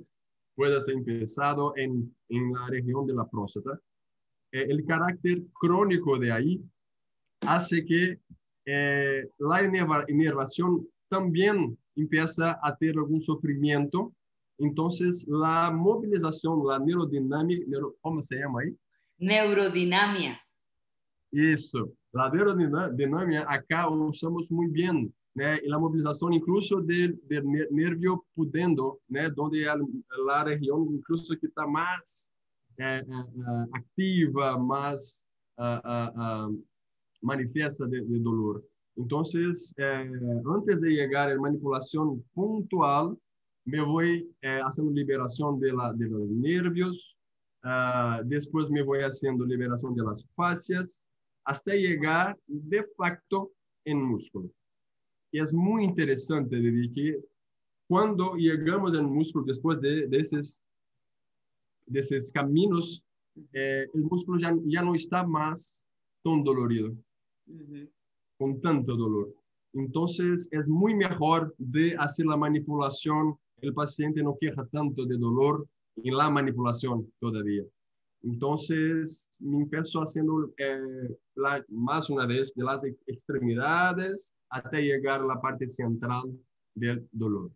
pueda 0.58 0.82
ser 0.82 0.94
empezado 0.94 1.72
en, 1.76 2.12
en 2.28 2.52
la 2.52 2.66
región 2.66 3.06
de 3.06 3.14
la 3.14 3.24
próstata, 3.28 3.78
eh, 4.50 4.66
el 4.68 4.84
carácter 4.84 5.40
crónico 5.52 6.18
de 6.18 6.32
ahí 6.32 6.60
hace 7.42 7.84
que 7.84 8.18
eh, 8.66 9.28
la 9.38 10.04
inervación 10.08 10.84
también 11.08 11.78
empieza 11.94 12.58
a 12.60 12.76
tener 12.76 12.96
algún 12.96 13.20
sufrimiento. 13.22 14.12
Entonces, 14.58 15.24
la 15.28 15.70
movilización, 15.70 16.66
la 16.66 16.80
neurodinámica, 16.80 17.64
¿cómo 18.00 18.20
se 18.24 18.40
llama 18.40 18.62
ahí? 18.62 18.76
Neurodinamia. 19.18 20.40
Eso. 21.30 21.92
La 22.12 22.30
aerodinamia 22.30 23.46
acá 23.48 23.88
usamos 23.88 24.50
muy 24.50 24.66
bien, 24.72 25.14
né? 25.38 25.60
Y 25.64 25.68
la 25.68 25.78
movilización 25.78 26.32
incluso 26.32 26.80
del, 26.80 27.10
del 27.28 27.44
nervio 27.70 28.24
pudendo, 28.34 29.00
né? 29.08 29.30
Donde 29.30 29.60
la, 29.60 29.76
la 30.26 30.44
región 30.44 30.80
incluso 30.90 31.34
que 31.38 31.46
está 31.46 31.64
más 31.66 32.28
eh, 32.76 33.02
uh, 33.06 33.66
activa, 33.72 34.58
más 34.58 35.20
uh, 35.58 35.78
uh, 35.94 36.64
manifiesta 37.22 37.86
de, 37.86 38.00
de, 38.00 38.18
dolor. 38.18 38.64
Entonces, 38.96 39.72
eh, 39.76 40.10
antes 40.56 40.80
de 40.80 40.90
llegar 40.90 41.28
a 41.28 41.34
la 41.34 41.40
manipulación 41.40 42.20
puntual, 42.34 43.16
me 43.64 43.80
voy 43.80 44.28
eh, 44.42 44.60
haciendo 44.64 44.92
liberación 44.92 45.60
de, 45.60 45.72
la, 45.72 45.92
de 45.92 46.06
los 46.08 46.28
nervios, 46.30 47.14
después 48.24 48.70
me 48.70 48.82
voy 48.82 49.00
haciendo 49.00 49.44
liberación 49.44 49.94
de 49.94 50.02
las 50.02 50.24
fascias, 50.34 51.02
hasta 51.44 51.74
llegar 51.74 52.36
de 52.46 52.82
facto 52.96 53.50
en 53.84 54.02
músculo. 54.02 54.48
Y 55.30 55.40
es 55.40 55.52
muy 55.52 55.84
interesante 55.84 56.56
de 56.56 56.90
que 56.94 57.20
cuando 57.88 58.34
llegamos 58.34 58.92
al 58.94 59.06
músculo 59.06 59.44
después 59.44 59.80
de, 59.80 60.06
de, 60.06 60.18
esos, 60.18 60.60
de 61.86 62.00
esos 62.00 62.32
caminos, 62.32 63.02
eh, 63.52 63.86
el 63.94 64.02
músculo 64.02 64.40
ya, 64.40 64.54
ya 64.64 64.82
no 64.82 64.94
está 64.94 65.26
más 65.26 65.84
tan 66.22 66.42
dolorido, 66.42 66.94
con 68.38 68.60
tanto 68.60 68.96
dolor. 68.96 69.34
Entonces 69.74 70.48
es 70.52 70.66
muy 70.66 70.94
mejor 70.94 71.54
de 71.58 71.94
hacer 71.96 72.26
la 72.26 72.36
manipulación, 72.36 73.36
el 73.60 73.74
paciente 73.74 74.22
no 74.22 74.36
queja 74.40 74.66
tanto 74.66 75.04
de 75.04 75.16
dolor 75.16 75.66
en 75.96 76.16
la 76.16 76.30
manipulación 76.30 77.10
todavía. 77.20 77.64
Entonces, 78.22 79.26
me 79.38 79.58
empezó 79.58 80.00
haciendo 80.00 80.52
eh, 80.58 81.16
la, 81.36 81.64
más 81.68 82.10
una 82.10 82.26
vez 82.26 82.52
de 82.54 82.64
las 82.64 82.84
extremidades 83.06 84.34
hasta 84.50 84.78
llegar 84.78 85.20
a 85.20 85.26
la 85.26 85.40
parte 85.40 85.68
central 85.68 86.24
del 86.74 87.08
dolor. 87.12 87.50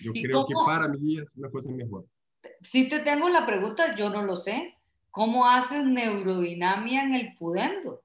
Yo 0.00 0.12
creo 0.12 0.46
que 0.46 0.54
para 0.66 0.88
mí 0.88 1.18
es 1.18 1.26
una 1.36 1.50
cosa 1.50 1.70
mejor. 1.70 2.04
Si 2.62 2.88
te 2.88 3.00
tengo 3.00 3.28
la 3.28 3.44
pregunta, 3.46 3.96
yo 3.96 4.10
no 4.10 4.22
lo 4.22 4.36
sé. 4.36 4.74
¿Cómo 5.10 5.48
haces 5.48 5.84
neurodinamia 5.84 7.02
en 7.02 7.14
el 7.14 7.34
pudendo? 7.36 8.02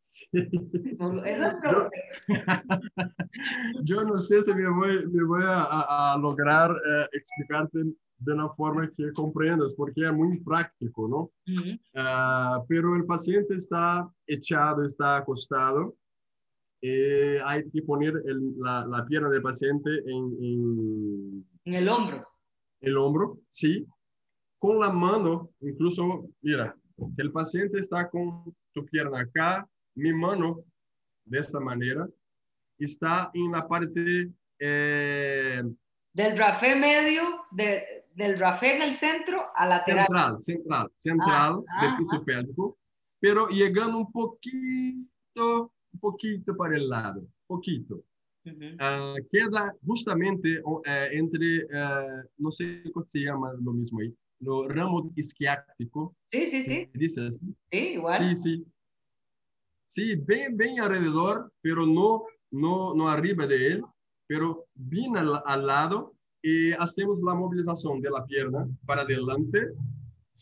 Sí. 0.00 0.26
yo, 3.84 4.04
no 4.04 4.20
sé 4.20 4.42
si 4.42 4.54
me 4.54 4.70
voy, 4.70 5.06
me 5.06 5.24
voy 5.24 5.42
a, 5.44 6.12
a, 6.12 6.18
lograr 6.18 6.70
eh, 6.70 7.06
explicarte 7.12 7.80
de 8.20 8.32
una 8.34 8.48
forma 8.50 8.90
que 8.96 9.12
comprendas, 9.12 9.72
porque 9.74 10.06
es 10.06 10.12
muy 10.12 10.38
práctico, 10.40 11.08
¿no? 11.08 11.30
Ah, 11.94 12.62
pero 12.68 12.94
el 12.94 13.04
paciente 13.06 13.54
está 13.54 14.08
echado, 14.26 14.84
está 14.84 15.16
acostado, 15.16 15.96
eh, 16.82 17.40
hay 17.44 17.68
que 17.70 17.82
poner 17.82 18.14
la, 18.58 18.86
la, 18.86 19.04
pierna 19.04 19.28
del 19.28 19.42
paciente 19.42 19.90
en, 20.06 21.44
en, 21.64 21.74
el 21.74 21.88
hombro. 21.88 22.26
El 22.80 22.96
hombro, 22.96 23.38
sí. 23.52 23.86
Con 24.58 24.78
la 24.78 24.90
mano, 24.90 25.50
incluso, 25.60 26.26
mira, 26.42 26.74
el 27.16 27.32
paciente 27.32 27.78
está 27.78 28.08
con 28.08 28.54
tu 28.72 28.84
pierna 28.86 29.20
acá, 29.20 29.66
mi 29.94 30.12
mano, 30.12 30.62
de 31.24 31.38
esta 31.38 31.60
manera, 31.60 32.08
está 32.78 33.30
en 33.34 33.52
la 33.52 33.66
parte... 33.66 34.30
Eh, 34.58 35.62
del 36.12 36.36
rafé 36.36 36.74
medio, 36.74 37.22
de, 37.52 37.99
del 38.14 38.38
rafé 38.38 38.76
en 38.76 38.82
el 38.82 38.92
centro 38.92 39.46
a 39.54 39.66
lateral. 39.66 40.06
Central, 40.06 40.42
central, 40.42 40.92
central 40.96 41.64
ah, 41.68 41.82
del 41.82 41.96
piso 41.96 42.24
pélvico, 42.24 42.78
pero 43.20 43.48
llegando 43.48 43.98
un 43.98 44.10
poquito 44.12 45.72
un 45.92 46.00
poquito 46.00 46.56
para 46.56 46.76
el 46.76 46.88
lado, 46.88 47.26
poquito. 47.46 48.02
Ah, 48.78 49.14
queda 49.30 49.74
justamente 49.84 50.62
eh, 50.86 51.08
entre, 51.12 51.64
uh, 51.64 52.22
no 52.38 52.50
sé 52.50 52.82
cómo 52.92 53.04
se 53.04 53.20
llama 53.20 53.52
lo 53.60 53.72
mismo 53.72 54.00
ahí, 54.00 54.14
lo 54.40 54.66
ramo 54.66 55.12
isquiático. 55.14 56.16
Sí, 56.26 56.46
sí, 56.46 56.62
sí. 56.62 56.90
Dice 56.94 57.26
así. 57.26 57.54
Sí, 57.70 57.78
igual. 57.78 58.18
Sí, 58.18 58.36
sí. 58.36 58.66
Sí, 59.88 60.14
bien, 60.14 60.56
bien 60.56 60.80
alrededor, 60.80 61.52
pero 61.60 61.84
no, 61.84 62.24
no, 62.50 62.94
no 62.94 63.08
arriba 63.08 63.46
de 63.46 63.72
él, 63.72 63.84
pero 64.26 64.66
bien 64.74 65.16
al, 65.16 65.42
al 65.44 65.66
lado 65.66 66.14
y 66.42 66.72
hacemos 66.72 67.20
la 67.22 67.34
movilización 67.34 68.00
de 68.00 68.10
la 68.10 68.24
pierna 68.24 68.66
para 68.86 69.02
adelante, 69.02 69.72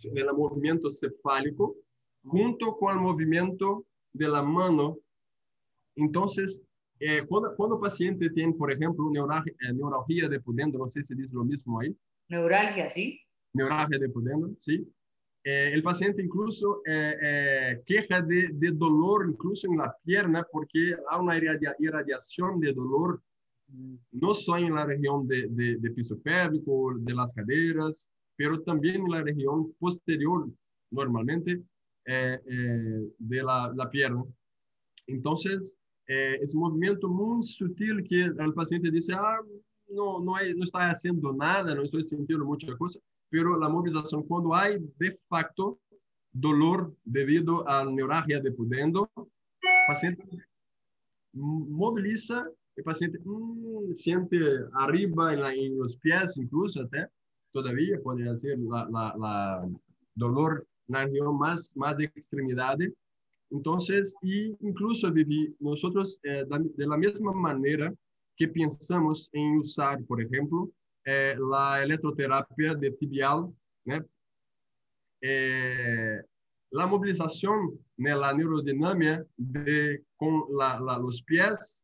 en 0.04 0.18
el 0.18 0.32
movimiento 0.32 0.90
cefálico, 0.90 1.76
junto 2.22 2.76
con 2.76 2.94
el 2.94 3.00
movimiento 3.00 3.84
de 4.12 4.28
la 4.28 4.42
mano 4.42 4.98
entonces, 5.98 6.62
eh, 7.00 7.24
cuando, 7.28 7.54
cuando, 7.56 7.76
el 7.76 7.80
paciente 7.80 8.30
tiene, 8.30 8.52
por 8.52 8.72
ejemplo, 8.72 9.10
neuralgia, 9.10 9.52
eh, 9.52 9.72
neuralgia 9.72 10.28
de 10.28 10.40
pudendo, 10.40 10.78
no 10.78 10.88
sé 10.88 11.02
si 11.02 11.14
dice 11.14 11.34
lo 11.34 11.44
mismo 11.44 11.80
ahí. 11.80 11.94
Neuralgia, 12.28 12.88
sí. 12.88 13.20
Neuralgia 13.52 13.98
de 13.98 14.08
pudendo, 14.08 14.50
sí. 14.60 14.86
Eh, 15.44 15.70
el 15.72 15.82
paciente 15.82 16.22
incluso 16.22 16.82
queja 16.84 18.20
de, 18.20 18.48
de, 18.52 18.70
dolor 18.72 19.28
incluso 19.30 19.68
en 19.68 19.78
la 19.78 19.96
pierna 20.04 20.46
porque 20.50 20.94
hay 21.10 21.20
una 21.20 21.38
irradiación 21.78 22.60
de 22.60 22.72
dolor. 22.72 23.22
No 24.12 24.34
solo 24.34 24.66
en 24.66 24.74
la 24.74 24.84
región 24.84 25.26
de, 25.26 25.48
de, 25.48 25.90
piso 25.90 26.18
pélvico, 26.20 26.94
de 26.98 27.14
las 27.14 27.32
caderas, 27.32 28.08
pero 28.36 28.60
también 28.62 29.02
en 29.02 29.10
la 29.10 29.22
región 29.22 29.72
posterior, 29.78 30.48
normalmente, 30.90 31.62
de 32.04 33.42
la, 33.42 33.72
la 33.74 33.90
pierna. 33.90 34.24
Entonces, 35.06 35.76
eh, 36.08 36.38
esse 36.40 36.56
movimento 36.56 37.06
muito 37.08 37.46
sutil 37.46 38.02
que 38.02 38.30
o 38.30 38.54
paciente 38.54 38.90
diz, 38.90 39.10
ah, 39.10 39.40
não, 39.88 40.38
é, 40.38 40.54
não 40.54 40.64
está 40.64 40.88
fazendo 40.88 41.34
nada, 41.34 41.74
não 41.74 41.84
estou 41.84 42.02
sentindo 42.02 42.46
muita 42.46 42.74
coisa, 42.76 42.98
pero 43.30 43.62
a 43.62 43.68
mobilização, 43.68 44.22
quando 44.22 44.54
há, 44.54 44.70
de 44.70 45.18
facto, 45.28 45.78
dolor 46.32 46.94
devido 47.04 47.66
à 47.68 47.84
neuralgia 47.84 48.40
de 48.40 48.50
pudendo, 48.50 49.08
o 49.16 49.28
paciente 49.86 50.22
mobiliza, 51.34 52.50
o 52.80 52.84
paciente 52.84 53.20
hum, 53.24 53.92
sente 53.92 54.38
arriba 54.74 55.34
em, 55.54 55.76
los 55.76 55.96
pés, 55.96 56.36
incluso 56.36 56.80
até, 56.82 57.08
todavia, 57.52 58.00
pode 58.00 58.36
ser 58.36 58.58
la, 58.58 58.88
la, 58.90 59.16
la 59.16 59.68
dolor 60.14 60.64
na 60.88 61.04
região 61.04 61.32
mais, 61.32 61.74
mais 61.74 61.96
de 61.96 62.04
extremidade, 62.16 62.92
Entonces, 63.50 64.14
y 64.22 64.54
incluso, 64.60 65.10
Vivi, 65.10 65.54
nosotros 65.60 66.20
eh, 66.22 66.44
de 66.76 66.86
la 66.86 66.96
misma 66.96 67.32
manera 67.32 67.92
que 68.36 68.48
pensamos 68.48 69.30
en 69.32 69.58
usar, 69.58 70.04
por 70.04 70.20
ejemplo, 70.20 70.70
eh, 71.04 71.34
la 71.38 71.82
electroterapia 71.82 72.74
de 72.74 72.90
tibial, 72.92 73.50
¿no? 73.84 74.04
eh, 75.22 76.20
la 76.70 76.86
movilización 76.86 77.78
de 77.96 78.14
la 78.14 78.34
neurodinamia 78.34 79.24
de, 79.36 80.04
con 80.16 80.44
la, 80.56 80.78
la, 80.78 80.98
los 80.98 81.22
pies 81.22 81.77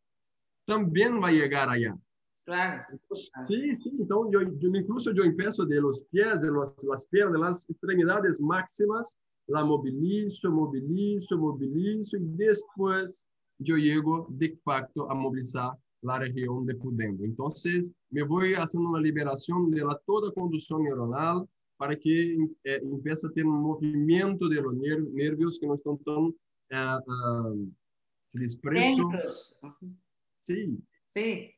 también 0.66 1.22
va 1.22 1.28
a 1.28 1.32
llegar 1.32 1.68
allá. 1.68 1.96
Claro. 2.44 2.82
Entonces, 2.90 3.30
sí, 3.46 3.76
sí. 3.76 3.90
Entonces, 3.98 4.32
yo, 4.32 4.40
yo, 4.58 4.68
incluso 4.78 5.12
yo 5.12 5.24
empiezo 5.24 5.64
de 5.64 5.80
los 5.80 6.02
pies, 6.10 6.40
de 6.40 6.48
los, 6.48 6.74
las 6.84 7.04
piernas, 7.06 7.32
de 7.32 7.38
las 7.38 7.70
extremidades 7.70 8.40
máximas, 8.40 9.16
la 9.46 9.64
movilizo, 9.64 10.50
movilizo, 10.50 11.38
movilizo 11.38 12.16
y 12.16 12.24
después 12.36 13.26
yo 13.58 13.76
llego 13.76 14.26
de 14.30 14.56
facto 14.64 15.10
a 15.10 15.14
movilizar 15.14 15.72
la 16.02 16.18
región 16.18 16.66
de 16.66 16.74
pudendo. 16.74 17.24
Entonces, 17.24 17.90
me 18.10 18.22
voy 18.22 18.54
haciendo 18.54 18.90
una 18.90 19.00
liberación 19.00 19.70
de 19.70 19.84
la 19.84 19.98
toda 20.06 20.32
conducción 20.32 20.84
neuronal 20.84 21.48
para 21.76 21.96
que 21.96 22.34
eh, 22.64 22.80
empiece 22.82 23.26
a 23.26 23.30
tener 23.30 23.46
un 23.46 23.62
movimiento 23.62 24.48
de 24.48 24.60
los 24.60 24.74
nervios 24.74 25.58
que 25.58 25.66
no 25.66 25.74
están 25.74 25.98
tan 25.98 26.24
uh, 26.24 27.50
uh, 27.50 27.72
dispersos. 28.32 29.58
Sí. 30.44 30.78
Sí. 31.06 31.54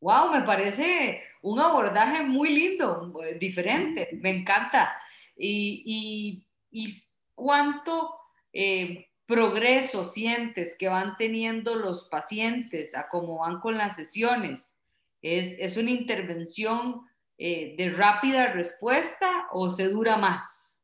Wow, 0.00 0.32
me 0.32 0.42
parece 0.42 1.22
un 1.42 1.60
abordaje 1.60 2.22
muy 2.22 2.54
lindo, 2.54 3.12
diferente, 3.38 4.10
me 4.20 4.30
encanta. 4.30 4.96
Y, 5.36 5.82
y 5.86 6.46
y 6.72 7.00
cuánto 7.34 8.18
eh, 8.52 9.10
progreso 9.26 10.04
sientes 10.04 10.76
que 10.76 10.88
van 10.88 11.16
teniendo 11.16 11.76
los 11.76 12.08
pacientes 12.08 12.96
a 12.96 13.08
cómo 13.08 13.38
van 13.38 13.60
con 13.60 13.76
las 13.76 13.94
sesiones. 13.94 14.82
¿Es, 15.20 15.56
es 15.58 15.76
una 15.76 15.90
intervención 15.90 17.06
eh, 17.38 17.76
de 17.76 17.90
rápida 17.90 18.52
respuesta 18.52 19.46
o 19.52 19.70
se 19.70 19.88
dura 19.88 20.16
más? 20.16 20.82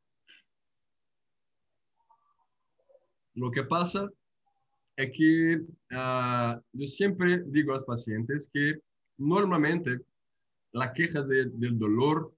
Lo 3.33 3.51
que 3.51 3.63
pasa 3.63 4.07
es 4.99 5.11
que 5.11 5.55
uh, 5.95 6.61
yo 6.73 6.87
siempre 6.87 7.41
digo 7.47 7.71
a 7.71 7.75
los 7.75 7.85
pacientes 7.85 8.49
que 8.53 8.79
normalmente 9.17 9.99
la 10.73 10.91
queja 10.91 11.21
de, 11.21 11.45
del 11.45 11.79
dolor 11.79 12.33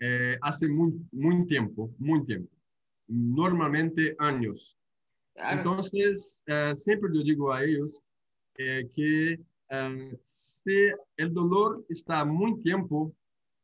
eh, 0.00 0.38
hace 0.42 0.68
muy, 0.68 0.94
muy 1.10 1.44
tiempo, 1.46 1.90
muy 1.98 2.24
tiempo 2.24 2.58
normalmente 3.08 4.14
años. 4.18 4.76
Entonces, 5.34 6.40
uh, 6.48 6.76
siempre 6.76 7.10
yo 7.14 7.22
digo 7.22 7.52
a 7.52 7.64
ellos 7.64 7.90
eh, 8.58 8.88
que 8.94 9.40
uh, 9.70 10.16
si 10.22 10.90
el 11.16 11.32
dolor 11.32 11.84
está 11.88 12.24
muy 12.24 12.60
tiempo, 12.62 13.14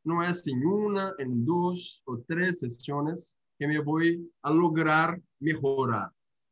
no 0.03 0.27
es 0.27 0.45
en 0.47 0.65
una, 0.65 1.13
en 1.19 1.45
dos 1.45 2.01
o 2.05 2.19
tres 2.27 2.59
sesiones 2.59 3.35
que 3.57 3.67
me 3.67 3.79
voy 3.79 4.29
a 4.41 4.51
lograr 4.51 5.21
mejorar. 5.39 6.11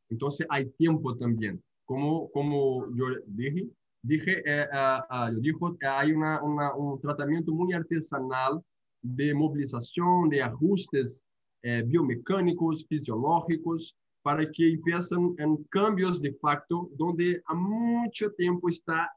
Entonces, 0.09 0.45
hay 0.49 0.69
tiempo 0.71 1.15
también. 1.17 1.61
Como, 1.85 2.29
como 2.31 2.87
yo 2.95 3.05
dije, 3.27 3.67
dije 4.01 4.41
eh, 4.45 4.67
uh, 4.71 5.33
yo 5.33 5.39
dijo 5.39 5.77
que 5.77 5.85
hay 5.87 6.11
una, 6.11 6.41
una, 6.41 6.73
un 6.75 6.99
tratamiento 7.01 7.51
muy 7.51 7.73
artesanal 7.73 8.61
de 9.01 9.33
movilización, 9.33 10.29
de 10.29 10.41
ajustes 10.41 11.23
eh, 11.63 11.83
biomecânicos, 11.85 12.85
fisiológicos, 12.87 13.95
para 14.21 14.49
que 14.51 14.71
empiecen 14.71 15.35
en 15.37 15.63
cambios 15.65 16.21
de 16.21 16.33
facto 16.35 16.89
donde 16.95 17.41
a 17.45 17.53
mucho 17.53 18.31
tiempo 18.31 18.69
está 18.69 19.11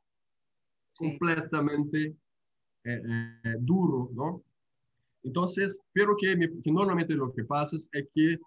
completamente 0.96 2.16
eh, 2.84 3.02
eh, 3.44 3.56
duro, 3.60 4.10
¿no? 4.12 4.42
Entonces, 5.22 5.80
pero 5.92 6.16
que, 6.16 6.36
que, 6.62 6.70
normalmente 6.70 7.14
lo 7.14 7.32
que 7.32 7.44
pasa 7.44 7.76
es 7.76 7.88
que 8.14 8.38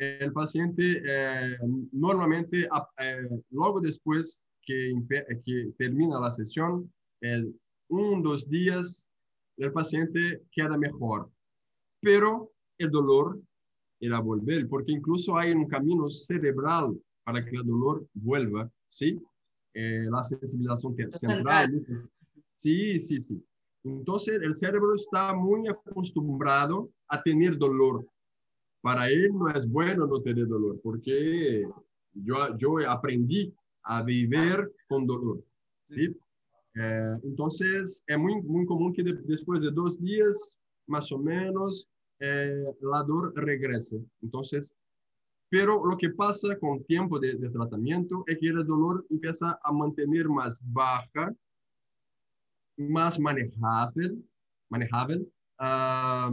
el 0.00 0.32
paciente 0.32 1.02
eh, 1.04 1.58
normalmente, 1.92 2.66
luego 3.50 3.80
después 3.80 4.42
que, 4.62 4.94
que, 5.44 5.72
termina 5.76 6.18
la 6.18 6.30
sesión, 6.30 6.90
un, 7.88 8.22
dos 8.22 8.48
días, 8.48 9.04
el 9.58 9.72
paciente 9.72 10.42
queda 10.52 10.76
mejor. 10.78 11.28
Pero 12.00 12.50
el 12.78 12.90
dolor 12.90 13.38
irá 14.00 14.20
volver, 14.20 14.66
porque 14.68 14.92
incluso 14.92 15.36
hay 15.36 15.52
un 15.52 15.66
camino 15.66 16.08
cerebral 16.08 16.98
para 17.24 17.44
que 17.44 17.56
el 17.56 17.66
dolor 17.66 18.06
vuelva, 18.14 18.70
¿sí? 18.88 19.20
Eh, 19.74 20.06
la 20.10 20.24
sensibilización 20.24 20.96
central. 21.12 21.84
Sí, 22.50 22.98
sí, 22.98 23.20
sí. 23.20 23.44
Entonces, 23.84 24.40
el 24.42 24.54
cerebro 24.54 24.94
está 24.94 25.32
muy 25.34 25.68
acostumbrado 25.68 26.90
a 27.08 27.22
tener 27.22 27.56
dolor. 27.56 28.06
Para 28.82 29.08
él 29.08 29.30
no 29.34 29.48
es 29.50 29.68
bueno 29.68 30.06
no 30.06 30.20
tener 30.22 30.46
dolor, 30.48 30.80
porque 30.82 31.66
yo, 32.14 32.56
yo 32.56 32.78
aprendí 32.88 33.52
a 33.82 34.02
vivir 34.02 34.70
con 34.88 35.06
dolor, 35.06 35.42
¿sí? 35.86 36.16
Eh, 36.74 37.16
entonces, 37.24 38.02
es 38.06 38.18
muy, 38.18 38.40
muy 38.42 38.64
común 38.64 38.92
que 38.92 39.02
después 39.02 39.60
de 39.60 39.70
dos 39.70 40.00
días, 40.00 40.56
más 40.86 41.10
o 41.12 41.18
menos, 41.18 41.88
eh, 42.20 42.64
la 42.80 43.02
dor 43.02 43.32
regrese. 43.34 44.00
Entonces, 44.22 44.74
pero 45.48 45.84
lo 45.84 45.96
que 45.96 46.10
pasa 46.10 46.56
con 46.60 46.84
tiempo 46.84 47.18
de, 47.18 47.34
tratamiento 47.50 48.22
es 48.26 48.38
que 48.38 48.48
el 48.48 48.64
dolor 48.64 49.04
empieza 49.10 49.58
a 49.62 49.72
mantener 49.72 50.28
más 50.28 50.60
baja, 50.62 51.34
más 52.76 53.18
manejable. 53.18 54.16
manejable. 54.68 55.26
Ah, 55.58 56.32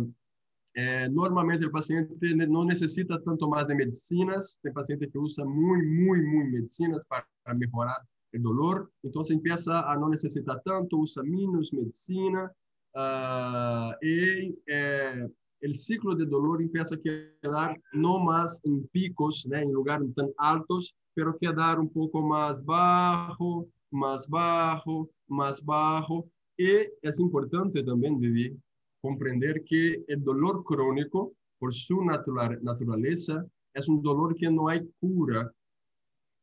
eh, 0.79 1.09
normalmente 1.09 1.65
el 1.65 1.71
paciente 1.71 2.35
no 2.35 2.63
necesita 2.63 3.19
tanto 3.23 3.49
más 3.49 3.67
de 3.67 3.73
medicinas. 3.73 4.59
Hay 4.63 4.71
pacientes 4.71 5.11
que 5.11 5.17
usan 5.17 5.47
muy, 5.47 5.81
muy, 5.81 6.21
muy 6.21 6.51
medicinas 6.51 7.01
para 7.07 7.25
mejorar 7.55 7.97
el 8.31 8.43
dolor. 8.43 8.87
Entonces 9.01 9.37
empieza 9.37 9.91
a 9.91 9.97
no 9.97 10.07
necesitar 10.07 10.61
tanto, 10.63 10.97
usa 10.97 11.23
menos 11.23 11.73
medicina. 11.73 12.51
Uh, 12.93 13.91
y 14.05 14.55
eh, 14.67 15.27
ciclo 15.73 16.13
de 16.13 16.27
dolor 16.27 16.61
empieza 16.61 16.93
a 16.93 16.99
quedar 16.99 17.81
no 17.93 18.19
más 18.19 18.61
en 18.63 18.87
picos, 18.89 19.47
¿no? 19.47 19.57
en 19.57 19.73
lugares 19.73 20.13
tan 20.13 20.29
altos, 20.37 20.95
pero 21.15 21.35
quedar 21.39 21.79
un 21.79 21.89
poco 21.89 22.21
más 22.21 22.63
bajo, 22.63 23.67
más 23.89 24.27
bajo, 24.27 25.09
más 25.27 25.59
bajo. 25.65 26.29
Y 26.55 26.69
es 27.01 27.19
importante 27.19 27.83
también, 27.83 28.19
Vivi, 28.19 28.55
comprender 29.01 29.63
que 29.63 30.03
el 30.07 30.23
dolor 30.23 30.63
crónico, 30.63 31.33
por 31.59 31.73
su 31.73 32.03
natural, 32.03 32.59
naturaleza, 32.61 33.45
es 33.73 33.87
un 33.87 34.01
dolor 34.01 34.35
que 34.35 34.49
no 34.49 34.67
hay 34.69 34.87
cura, 34.99 35.51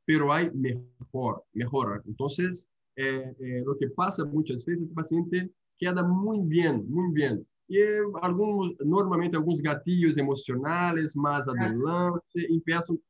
pero 0.05 0.33
hay 0.33 0.51
mejor, 0.51 1.45
mejora. 1.53 2.01
Entonces, 2.07 2.69
eh, 2.97 3.35
eh, 3.40 3.62
lo 3.64 3.77
que 3.77 3.88
pasa 3.90 4.25
muchas 4.25 4.64
veces, 4.64 4.88
el 4.88 4.95
paciente 4.95 5.51
queda 5.79 6.03
muy 6.03 6.40
bien, 6.45 6.85
muy 6.88 7.12
bien. 7.12 7.47
Y 7.67 7.79
algunos, 8.23 8.75
normalmente 8.85 9.37
algunos 9.37 9.62
gatillos 9.62 10.19
emocionales 10.19 11.17
más 11.17 11.49
adelante 11.49 12.47
empiezan, 12.49 13.01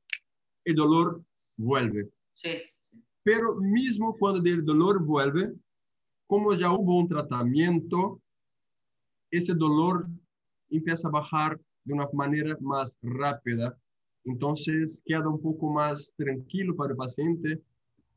el 0.64 0.74
dolor 0.76 1.22
vuelve. 1.56 2.08
Sí, 2.34 2.50
Pero 3.22 3.56
mismo 3.56 4.16
cuando 4.16 4.48
el 4.48 4.64
dolor 4.64 5.04
vuelve, 5.04 5.52
como 6.26 6.54
ya 6.54 6.72
hubo 6.72 6.98
un 6.98 7.08
tratamiento, 7.08 8.20
ese 9.36 9.54
dolor 9.54 10.06
empieza 10.70 11.08
a 11.08 11.12
bajar 11.12 11.60
de 11.84 11.94
una 11.94 12.08
manera 12.12 12.56
más 12.60 12.98
rápida. 13.02 13.76
Entonces 14.24 15.02
queda 15.04 15.28
un 15.28 15.40
poco 15.40 15.70
más 15.72 16.12
tranquilo 16.16 16.74
para 16.74 16.92
el 16.92 16.96
paciente 16.96 17.60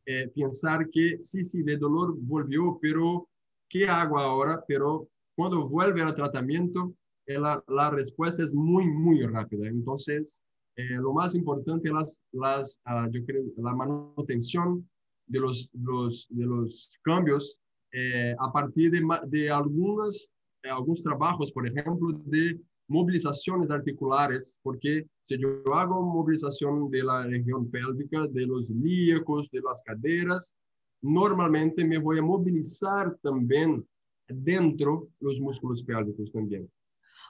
eh, 0.06 0.32
pensar 0.34 0.90
que 0.90 1.18
sí, 1.20 1.44
sí, 1.44 1.64
el 1.66 1.80
dolor 1.80 2.16
volvió, 2.18 2.80
pero 2.82 3.28
¿qué 3.70 3.90
hago 3.90 4.18
ahora? 4.18 4.64
Pero 4.68 5.10
cuando 5.36 5.68
vuelve 5.68 6.02
al 6.02 6.16
tratamiento, 6.16 6.94
eh, 7.26 7.38
la, 7.38 7.62
la 7.68 7.90
respuesta 7.90 8.42
es 8.44 8.54
muy, 8.54 8.88
muy 8.88 9.22
rápida. 9.24 9.68
Entonces, 9.68 10.42
eh, 10.78 10.96
lo 10.96 11.12
más 11.12 11.36
importante 11.36 11.90
es 11.90 11.94
las, 11.94 12.22
las, 12.32 12.80
uh, 12.86 13.12
yo 13.12 13.26
creo, 13.26 13.44
la 13.58 13.76
manutención 13.76 14.88
de 15.28 15.40
los, 15.40 15.70
los, 15.74 16.28
de 16.30 16.46
los 16.46 16.90
cambios 17.04 17.60
eh, 17.92 18.34
a 18.40 18.52
partir 18.52 18.92
de, 18.92 19.02
de 19.28 19.52
algunas, 19.52 20.32
algunos 20.64 21.02
trabajos, 21.02 21.52
por 21.52 21.68
ejemplo, 21.68 22.20
de 22.26 22.60
movilizaciones 22.88 23.70
articulares, 23.70 24.60
porque 24.64 25.06
si 25.22 25.38
yo 25.38 25.62
hago 25.74 26.02
movilización 26.02 26.90
de 26.90 27.04
la 27.04 27.24
región 27.24 27.70
pélvica, 27.70 28.26
de 28.30 28.46
los 28.46 28.70
ilíacos, 28.70 29.50
de 29.52 29.62
las 29.62 29.82
caderas, 29.82 30.56
normalmente 31.02 31.84
me 31.84 31.98
voy 31.98 32.20
a 32.20 32.22
movilizar 32.22 33.16
también 33.22 33.86
dentro 34.28 35.10
los 35.20 35.40
músculos 35.40 35.84
pélvicos 35.84 36.32
también. 36.32 36.70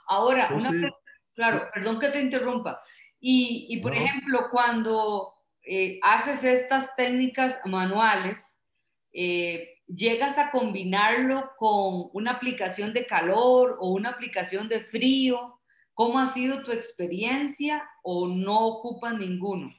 Ahora, 0.08 0.50
claro, 1.36 1.68
perdón 1.74 2.00
que 2.00 2.10
te 2.10 2.22
interrumpa. 2.22 2.80
Y, 3.20 3.68
y 3.70 3.82
por 3.82 3.94
ejemplo, 3.94 4.48
cuando 4.52 5.34
eh, 5.64 6.00
haces 6.02 6.44
estas 6.44 6.96
técnicas 6.96 7.60
manuales, 7.66 8.62
eh, 9.12 9.77
llegas 9.88 10.38
a 10.38 10.52
combinarlo 10.52 11.52
con 11.58 12.10
una 12.14 12.32
aplicación 12.32 12.94
de 12.94 13.06
calor 13.06 13.78
o 13.80 13.92
una 13.92 14.10
aplicación 14.10 14.68
de 14.68 14.82
frío. 14.82 15.60
¿Cómo 15.94 16.20
ha 16.20 16.28
sido 16.28 16.64
tu 16.64 16.72
experiencia 16.72 17.84
o 18.04 18.28
no 18.28 18.68
ocupas 18.68 19.18
ninguno? 19.18 19.72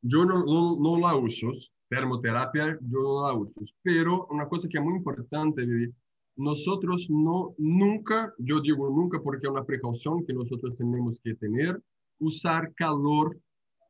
Yo 0.00 0.24
no, 0.24 0.44
no, 0.44 0.76
no 0.80 0.98
la 0.98 1.14
uso, 1.14 1.52
termoterapia 1.88 2.78
yo 2.80 3.02
no 3.02 3.26
la 3.26 3.34
uso. 3.34 3.60
Pero 3.82 4.26
una 4.30 4.48
cosa 4.48 4.68
que 4.68 4.78
es 4.78 4.84
muy 4.84 4.96
importante, 4.96 5.64
Vivi, 5.64 5.92
nosotros 6.36 7.08
no, 7.10 7.54
nunca, 7.58 8.32
yo 8.38 8.60
digo 8.60 8.88
nunca 8.88 9.20
porque 9.22 9.46
es 9.46 9.52
una 9.52 9.64
precaución 9.64 10.24
que 10.24 10.32
nosotros 10.32 10.74
tenemos 10.76 11.20
que 11.22 11.34
tener, 11.34 11.80
usar 12.18 12.72
calor 12.74 13.38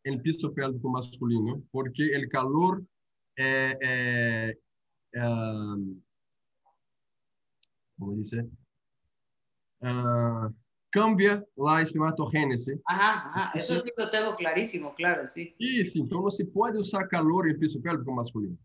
en 0.05 0.21
piso 0.21 0.53
pélvico 0.53 0.91
masculino, 0.91 1.63
porque 1.71 2.13
el 2.13 2.29
calor 2.29 2.83
eh, 3.37 3.77
eh, 3.81 4.59
eh, 5.13 5.21
¿cómo 7.99 8.13
dice? 8.15 8.49
Uh, 9.81 10.53
cambia 10.91 11.45
la 11.57 11.83
espermatogênese. 11.83 12.81
Ajá, 12.85 13.29
ajá, 13.29 13.59
eso 13.59 13.81
sí 13.81 13.91
lo 13.97 14.11
tengo 14.11 14.37
clarísimo, 14.37 14.95
claro, 14.95 15.27
sí. 15.27 15.55
Sí, 15.59 15.85
sí, 15.85 16.01
então 16.01 16.23
não 16.23 16.31
se 16.31 16.45
pode 16.45 16.79
usar 16.79 17.09
calor 17.09 17.49
em 17.49 17.59
piso 17.59 17.81
pélvico 17.81 18.13
masculino. 18.13 18.57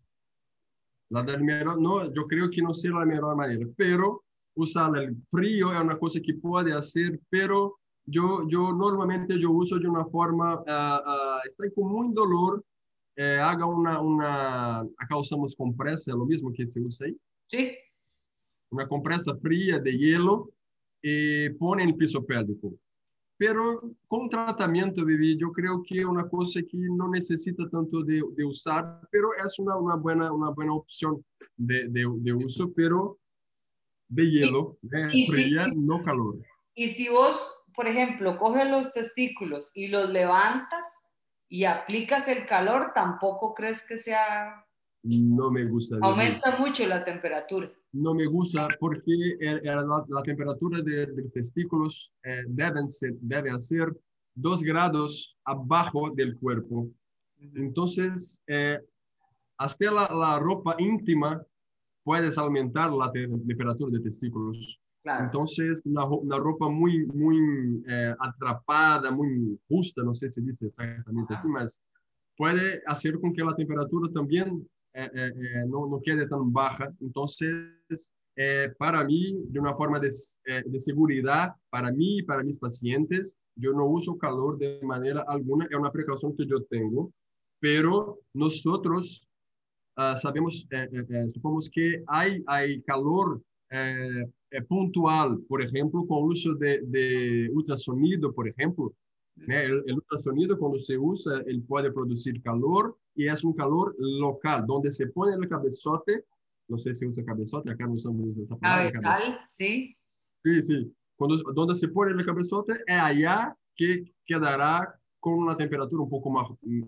La 1.09 1.23
del 1.23 1.41
melhor, 1.41 1.77
no, 1.79 2.03
eu 2.03 2.27
creio 2.27 2.49
que 2.49 2.61
não 2.61 2.73
será 2.73 3.01
a 3.01 3.05
melhor 3.05 3.35
maneira, 3.35 3.67
pero 3.77 4.23
usar 4.55 4.93
el 4.95 5.15
frío 5.31 5.71
é 5.71 5.79
uma 5.81 5.95
coisa 5.95 6.19
que 6.19 6.33
pode 6.33 6.71
fazer, 6.71 7.19
pero 7.29 7.77
eu, 8.13 8.47
eu 8.49 8.75
normalmente 8.75 9.41
eu 9.41 9.51
uso 9.53 9.79
de 9.79 9.87
uma 9.87 10.05
forma, 10.09 10.55
uh, 10.55 10.59
uh, 10.61 11.47
está 11.47 11.69
com 11.73 11.87
muito 11.87 12.13
dolor, 12.13 12.61
eh, 13.17 13.39
haga 13.39 13.65
uma, 13.65 13.99
uma, 13.99 14.87
acá 14.97 15.17
usamos 15.17 15.55
compressa, 15.55 16.11
é 16.11 16.15
o 16.15 16.25
mesmo 16.25 16.51
que 16.51 16.65
se 16.67 16.79
usa 16.79 17.05
aí? 17.05 17.17
Sim. 17.49 17.71
Uma 18.71 18.87
compressa 18.87 19.35
fria 19.35 19.79
de 19.79 19.91
hielo, 19.91 20.53
eh, 21.03 21.55
pone 21.57 21.83
en 21.83 21.89
el 21.89 21.95
piso 21.95 22.23
pélvico. 22.23 22.77
Pero 23.37 23.91
con 24.07 24.29
tratamiento, 24.29 25.05
Vivi, 25.05 25.37
yo 25.37 25.51
creo 25.51 25.83
que 25.83 25.99
es 25.99 26.05
una 26.05 26.27
cosa 26.27 26.59
que 26.61 26.77
no 26.77 27.07
necesita 27.07 27.69
tanto 27.69 28.03
de, 28.03 28.21
de 28.35 28.45
usar, 28.45 29.01
pero 29.11 29.29
es 29.45 29.59
una, 29.59 29.75
una, 29.77 29.95
buena, 29.95 30.31
una 30.31 30.49
buena 30.49 30.73
opción 30.73 31.23
de, 31.55 31.87
de, 31.89 32.05
de 32.19 32.33
uso, 32.33 32.71
pero 32.73 33.19
de 34.09 34.29
hielo, 34.29 34.77
de 34.81 35.25
fría, 35.27 35.65
si, 35.65 35.75
no 35.75 36.03
calor. 36.03 36.37
Y 36.73 36.87
si 36.87 37.09
vos, 37.09 37.37
por 37.75 37.87
ejemplo, 37.87 38.37
coges 38.39 38.69
los 38.69 38.91
testículos 38.91 39.69
y 39.73 39.87
los 39.87 40.09
levantas 40.09 41.06
y 41.49 41.65
aplicas 41.65 42.27
el 42.27 42.45
calor, 42.45 42.91
tampoco 42.93 43.53
crees 43.53 43.87
que 43.87 43.97
sea... 43.97 44.65
No 45.03 45.51
me 45.51 45.65
gusta. 45.65 45.97
Aumenta 46.01 46.57
mucho 46.57 46.85
la 46.85 47.05
temperatura 47.05 47.71
no 47.97 48.13
me 48.13 48.25
gusta 48.25 48.67
porque 48.79 49.59
la, 49.63 50.21
temperatura 50.23 50.81
de, 50.81 51.07
los 51.07 51.31
testículos 51.31 52.11
eh, 52.23 52.43
deben 52.47 52.89
ser, 52.89 53.13
debe 53.21 53.57
ser 53.59 53.95
dos 54.35 54.61
grados 54.61 55.35
abajo 55.45 56.11
del 56.11 56.37
cuerpo. 56.37 56.89
Entonces, 57.55 58.39
eh, 58.47 58.79
hasta 59.57 59.91
la, 59.91 60.39
ropa 60.39 60.75
íntima 60.79 61.41
puedes 62.03 62.37
aumentar 62.37 62.91
la 62.91 63.11
temperatura 63.11 63.91
de 63.97 64.03
testículos. 64.03 64.79
Entonces, 65.19 65.81
una, 65.85 66.37
ropa 66.37 66.69
muy, 66.69 67.05
muy 67.07 67.83
eh, 67.87 68.13
atrapada, 68.19 69.11
muy 69.11 69.59
justa, 69.67 70.03
no 70.03 70.13
sé 70.13 70.29
si 70.29 70.41
dice 70.41 70.67
exactamente 70.67 71.33
así, 71.33 71.47
pero 71.53 71.67
puede 72.35 72.81
hacer 72.85 73.19
con 73.19 73.33
que 73.33 73.43
la 73.43 73.55
temperatura 73.55 74.11
también 74.13 74.67
eh, 74.93 75.09
eh, 75.13 75.31
eh, 75.35 75.65
no, 75.67 75.87
no, 75.87 76.01
quede 76.01 76.27
tan 76.27 76.51
baja. 76.51 76.91
Entonces, 77.01 78.11
para 78.77 79.03
mí, 79.03 79.35
de 79.49 79.59
una 79.59 79.75
forma 79.75 79.99
de, 79.99 80.09
de, 80.45 80.79
seguridad, 80.79 81.53
para 81.69 81.91
mí 81.91 82.19
y 82.19 82.23
para 82.23 82.43
mis 82.43 82.57
pacientes, 82.57 83.33
yo 83.55 83.73
no 83.73 83.85
uso 83.87 84.17
calor 84.17 84.57
de 84.59 84.79
manera 84.83 85.23
alguna, 85.27 85.65
es 85.65 85.75
una 85.75 85.91
precaución 85.91 86.35
que 86.35 86.45
yo 86.45 86.63
tengo, 86.65 87.11
pero 87.59 88.19
nosotros 88.33 89.27
uh, 89.97 90.15
sabemos, 90.15 90.67
supongamos 91.33 91.67
que 91.73 92.03
hay, 92.05 92.43
hay 92.45 92.83
calor 92.83 93.41
é, 93.69 94.23
pontual, 94.67 95.37
por 95.49 95.61
exemplo, 95.61 96.05
com 96.07 96.15
o 96.15 96.27
uso 96.27 96.55
de, 96.55 96.81
de 96.85 97.51
ultrassonido, 97.53 98.33
por 98.33 98.47
exemplo. 98.47 98.93
Né? 99.35 99.71
O, 99.71 99.91
o 99.91 99.95
ultrassonido, 99.95 100.57
quando 100.57 100.79
se 100.79 100.97
usa, 100.97 101.43
ele 101.45 101.61
pode 101.61 101.91
produzir 101.91 102.39
calor 102.41 102.95
e 103.15 103.27
é 103.27 103.33
um 103.43 103.53
calor 103.53 103.95
local, 103.97 104.65
onde 104.69 104.91
se 104.91 105.05
põe 105.07 105.35
o 105.35 105.47
cabeçote, 105.47 106.23
não 106.69 106.77
sei 106.77 106.93
se 106.93 107.05
usa 107.05 107.23
cabeçote, 107.23 107.69
acá 107.69 107.85
não 107.85 107.93
usamos 107.93 108.37
essa 108.37 108.55
palavra. 108.55 108.91
Cabeçal, 108.91 109.39
sim. 109.49 109.93
Sim, 110.45 110.65
sim. 110.65 110.91
Quando, 111.17 111.41
onde 111.57 111.75
se 111.75 111.87
põe 111.87 112.13
o 112.13 112.25
cabeçote, 112.25 112.71
é 112.87 112.97
allá 112.97 113.55
que 113.75 114.05
quedará 114.25 114.95
com 115.19 115.35
uma 115.35 115.55
temperatura 115.55 116.01
um 116.01 116.09
pouco 116.09 116.29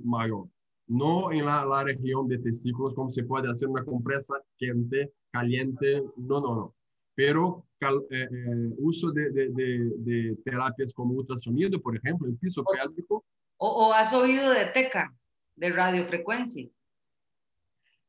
maior. 0.04 0.48
Não 0.88 1.32
em 1.32 1.42
la, 1.42 1.64
la 1.64 1.84
região 1.84 2.26
de 2.28 2.40
testículos, 2.40 2.96
como 2.96 3.10
se 3.10 3.24
pode 3.24 3.48
fazer 3.48 3.68
uma 3.68 3.84
compressa 3.84 4.40
quente, 4.58 5.12
caliente. 5.32 6.02
Não, 6.18 6.42
não, 6.42 6.56
não 6.56 6.79
pero 7.20 7.66
eh, 7.82 8.28
eh, 8.32 8.74
uso 8.78 9.12
de, 9.12 9.30
de, 9.32 9.50
de, 9.50 9.92
de, 9.98 10.38
terapias 10.46 10.94
como 10.94 11.16
ultrasonido, 11.16 11.78
por 11.82 11.98
ejemplo, 11.98 12.26
el 12.26 12.38
piso 12.38 12.64
pélvico. 12.64 13.26
O, 13.58 13.68
o, 13.68 13.94
has 13.94 14.14
oído 14.14 14.50
de 14.52 14.68
TECA, 14.68 15.14
de 15.58 15.70
radiofrecuencia? 15.70 16.66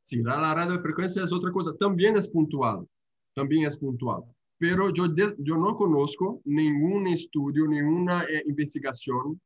Sí, 0.05 0.23
la, 0.23 0.41
la, 0.41 0.55
radiofrecuencia 0.55 1.25
es 1.25 1.33
otra 1.33 1.51
cosa, 1.51 1.73
también 1.81 2.17
es 2.17 2.29
puntual, 2.29 2.87
también 3.35 3.67
es 3.67 3.77
puntual. 3.77 4.23
Pero 4.59 4.95
yo, 4.95 5.07
yo 5.39 5.57
no 5.57 5.77
conozco 5.77 6.41
ningún 6.45 7.09
estudio, 7.09 7.67
ninguna 7.67 8.23
eh, 8.23 8.45
investigación 8.47 9.41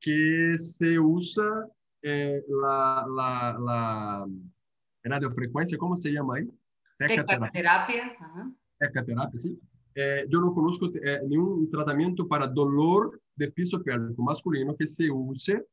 que 0.00 0.54
se 0.56 0.98
usa 0.98 1.68
eh, 2.00 2.42
la, 2.48 3.04
la, 3.14 3.58
la 3.60 4.26
radiofrecuencia, 5.04 5.76
¿cómo 5.76 5.98
se 5.98 6.12
llama 6.12 6.36
ahí? 6.36 6.48
Teca 6.96 7.50
terapia. 7.52 8.16
Ajá 8.18 8.50
ecoterapia, 8.82 9.38
sí. 9.38 9.58
Eh, 9.94 10.24
yo 10.28 10.40
no 10.40 10.54
conozco 10.54 10.90
eh, 10.94 11.20
ningún 11.28 11.70
tratamiento 11.70 12.26
para 12.26 12.46
dolor 12.46 13.20
de 13.36 13.50
piso 13.50 13.82
pélvico 13.82 14.22
masculino 14.22 14.74
que 14.74 14.86
se 14.86 15.10
use 15.10 15.66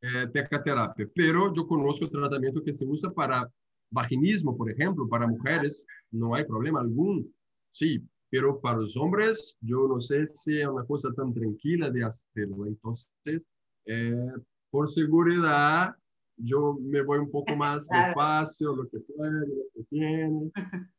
eh, 0.00 0.26
tecaterapia, 0.32 1.08
pero 1.14 1.52
yo 1.52 1.66
conozco 1.66 2.08
tratamiento 2.08 2.62
que 2.62 2.72
se 2.72 2.86
usa 2.86 3.10
para 3.10 3.50
vaginismo, 3.90 4.56
por 4.56 4.70
ejemplo, 4.70 5.08
para 5.08 5.26
mujeres, 5.26 5.84
no 6.10 6.34
hay 6.34 6.44
problema 6.44 6.80
algún, 6.80 7.32
sí, 7.70 8.02
pero 8.30 8.60
para 8.60 8.78
los 8.78 8.96
hombres 8.96 9.56
yo 9.60 9.86
no 9.88 10.00
sé 10.00 10.28
si 10.34 10.60
es 10.60 10.66
una 10.66 10.84
cosa 10.84 11.12
tan 11.14 11.32
tranquila 11.32 11.90
de 11.90 12.04
hacerlo. 12.04 12.66
Entonces, 12.66 13.42
eh, 13.86 14.32
por 14.70 14.90
seguridad, 14.90 15.94
yo 16.36 16.76
me 16.80 17.02
voy 17.02 17.18
un 17.18 17.30
poco 17.30 17.54
más 17.56 17.88
despacio, 17.88 18.76
lo 18.76 18.88
que 18.88 19.00
puede, 19.00 19.46
lo 19.46 19.64
que 19.74 19.82
tiene. 19.90 20.50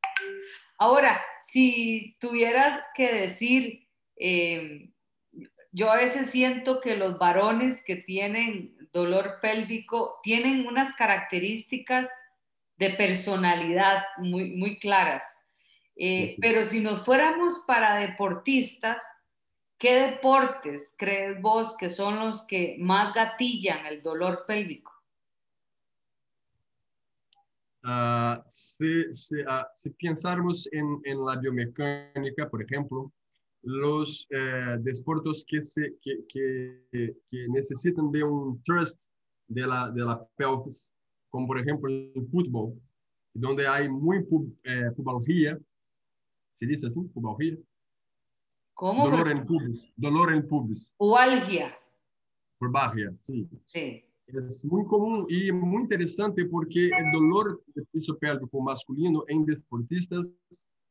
Ahora, 0.78 1.22
si 1.42 2.16
tuvieras 2.20 2.80
que 2.96 3.12
decir, 3.12 3.88
eh, 4.16 4.92
yo 5.72 5.92
a 5.92 5.98
veces 5.98 6.30
siento 6.30 6.80
que 6.80 6.96
los 6.96 7.18
varones 7.18 7.84
que 7.84 7.98
tienen 7.98 8.76
dolor 8.92 9.40
pélvico 9.42 10.20
tienen 10.24 10.68
unas 10.68 10.94
características 10.94 12.10
de 12.78 12.92
personalidad 12.92 14.04
muy, 14.18 14.56
muy 14.56 14.80
claras. 14.80 15.24
Eh, 15.96 16.36
pero 16.40 16.64
si 16.64 16.80
nos 16.80 17.04
fuéramos 17.04 17.64
para 17.66 17.98
deportistas, 17.98 19.02
¿qué 19.80 20.00
deportes 20.00 20.96
crees 20.98 21.42
vos 21.42 21.76
que 21.76 21.90
son 21.90 22.20
los 22.20 22.46
que 22.46 22.76
más 22.80 23.14
gatillan 23.14 23.86
el 23.88 24.02
dolor 24.02 24.46
pélvico? 24.48 24.97
Uh, 27.84 28.42
si, 28.48 29.14
si, 29.14 29.36
uh, 29.42 29.64
si, 29.76 29.90
pensarmos 29.92 30.68
en, 30.72 31.00
en, 31.06 31.26
la 31.26 31.38
biomecánica, 31.38 32.50
por 32.50 32.62
ejemplo, 32.62 33.12
los 33.64 34.26
eh, 34.30 34.78
deportes 34.80 35.44
que, 35.48 35.62
se, 35.62 35.94
que, 36.02 36.26
que, 36.30 36.82
que, 36.92 37.48
necesitan 37.50 38.12
de 38.12 38.24
un 38.24 38.62
thrust 38.64 39.00
de 39.48 39.68
la, 39.68 39.90
de 39.92 40.06
la 40.06 40.26
pelvis, 40.36 40.94
como 41.30 41.48
por 41.48 41.60
ejemplo 41.60 41.90
el 41.90 42.28
fútbol, 42.32 42.74
donde 43.34 43.68
hay 43.68 43.90
muy 43.90 44.24
pub, 44.24 44.56
eh, 44.64 44.90
pubalgia, 44.96 45.60
¿se 46.52 46.66
dice 46.66 46.88
así? 46.88 47.02
Pubalgia. 47.14 47.58
¿Cómo? 48.74 49.10
Dolor 49.10 49.32
en 49.32 49.46
pubis. 49.46 49.92
Dolor 49.96 50.34
en 50.34 50.48
pubis. 50.48 50.94
Pubalgia. 50.98 51.78
Pubalgia, 52.60 53.12
sí. 53.16 53.48
Sí. 53.66 54.07
Es 54.28 54.64
muy 54.66 54.84
común 54.86 55.26
y 55.30 55.52
muy 55.54 55.84
interesante 55.84 56.44
porque 56.46 56.88
el 56.88 57.12
dolor 57.14 57.64
de 57.74 57.86
piso 57.86 58.18
pélvico 58.18 58.62
masculino 58.62 59.24
en 59.30 59.46
deportistas 59.46 60.30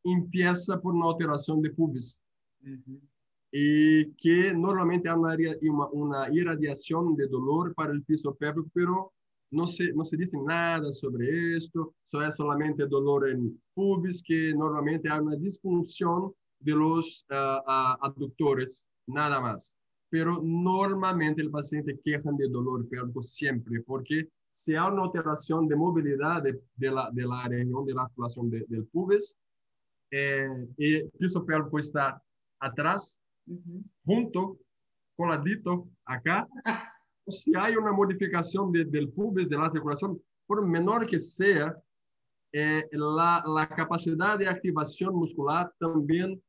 empieza 0.04 0.80
por 0.80 0.94
una 0.94 1.10
alteración 1.10 1.60
de 1.60 1.70
pubis. 1.70 2.18
Uh 2.62 2.68
-huh. 2.68 3.00
Y 3.52 4.12
que 4.14 4.54
normalmente 4.54 5.08
hay 5.08 5.68
una, 5.68 5.86
una, 5.92 6.32
irradiación 6.32 7.14
de 7.14 7.26
dolor 7.28 7.74
para 7.74 7.92
el 7.92 8.02
piso 8.04 8.34
pélvico, 8.34 8.70
pero 8.72 9.12
no 9.50 9.66
se, 9.66 9.92
no 9.92 10.04
se 10.04 10.16
dice 10.16 10.38
nada 10.38 10.90
sobre 10.92 11.56
esto, 11.56 11.94
so 12.10 12.22
es 12.22 12.34
solamente 12.36 12.86
dolor 12.86 13.28
en 13.28 13.60
pubis, 13.74 14.22
que 14.22 14.54
normalmente 14.54 15.10
hay 15.10 15.20
una 15.20 15.36
disfunción 15.36 16.32
de 16.60 16.72
los 16.72 17.24
uh, 17.30 17.60
uh, 17.70 17.96
aductores, 18.00 18.84
nada 19.06 19.40
más 19.40 19.76
pero 20.08 20.40
normalmente 20.42 21.42
el 21.42 21.50
paciente 21.50 21.98
queja 22.04 22.30
de 22.32 22.48
dolor 22.48 22.88
pélvico 22.88 23.22
siempre, 23.22 23.80
porque 23.82 24.28
si 24.50 24.74
hay 24.74 24.90
una 24.90 25.02
alteración 25.04 25.66
de 25.68 25.76
movilidad 25.76 26.42
de, 26.42 26.60
de 26.76 26.90
la, 26.90 27.10
de 27.12 27.26
la 27.26 27.48
región 27.48 27.84
de 27.84 27.94
la 27.94 28.02
articulación 28.02 28.50
de, 28.50 28.64
del 28.68 28.86
pubis, 28.86 29.34
eh, 30.10 30.48
y 30.78 30.94
el 30.96 31.10
piso 31.18 31.44
pélvico 31.44 31.78
está 31.78 32.22
atrás, 32.60 33.18
uh 33.46 33.54
-huh. 33.54 33.82
junto, 34.04 34.58
coladito 35.16 35.88
acá, 36.04 36.46
o 37.24 37.30
si 37.32 37.54
hay 37.56 37.76
una 37.76 37.92
modificación 37.92 38.70
de, 38.72 38.84
del 38.84 39.08
pubis, 39.10 39.48
de 39.48 39.56
la 39.56 39.66
articulación, 39.66 40.20
por 40.46 40.64
menor 40.64 41.06
que 41.06 41.18
sea, 41.18 41.76
eh, 42.52 42.88
la, 42.92 43.42
la 43.44 43.68
capacidad 43.68 44.38
de 44.38 44.48
activación 44.48 45.14
muscular 45.14 45.72
también 45.78 46.40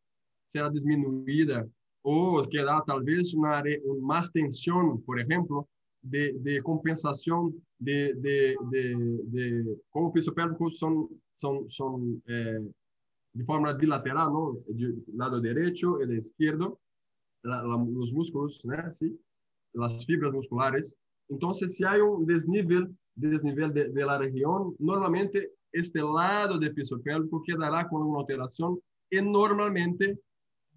será 0.48 0.70
disminuida 0.70 1.67
ou 2.04 2.48
que 2.48 2.64
dá 2.64 2.82
talvez 2.82 3.34
uma, 3.34 3.62
mais 4.02 4.30
tensão, 4.30 4.98
por 5.06 5.20
exemplo, 5.20 5.68
de, 6.04 6.34
de 6.40 6.62
compensação 6.62 7.54
de, 7.80 8.14
de, 8.16 8.58
de, 8.70 9.24
de 9.26 9.78
como 9.92 10.08
o 10.08 10.12
piso 10.12 10.34
pélvico 10.34 10.72
são, 10.72 11.10
são, 11.34 11.68
são 11.70 12.20
é, 12.28 12.62
de 13.36 13.44
forma 13.44 13.74
bilateral, 13.74 14.32
não? 14.32 14.74
de 14.74 15.04
lado 15.14 15.42
direito 15.42 16.02
e 16.02 16.08
de 16.08 16.18
esquerdo, 16.18 16.78
la, 17.44 17.62
la, 17.62 17.78
os 17.78 18.12
músculos, 18.12 18.62
né? 18.64 18.92
Sim, 18.92 19.18
as 19.80 20.04
fibras 20.04 20.34
musculares. 20.34 20.94
Então, 21.30 21.54
se 21.54 21.86
há 21.86 22.04
um 22.04 22.24
desnível, 22.24 22.90
desnível 23.16 23.70
de, 23.70 24.04
la 24.04 24.18
região, 24.18 24.76
normalmente 24.80 25.52
este 25.74 26.02
lado 26.02 26.60
do 26.60 26.74
piso 26.74 27.00
pélvico 27.00 27.42
quedará 27.42 27.86
com 27.86 27.98
uma 27.98 28.18
alteração 28.18 28.80
e 29.12 29.22
normalmente 29.22 30.18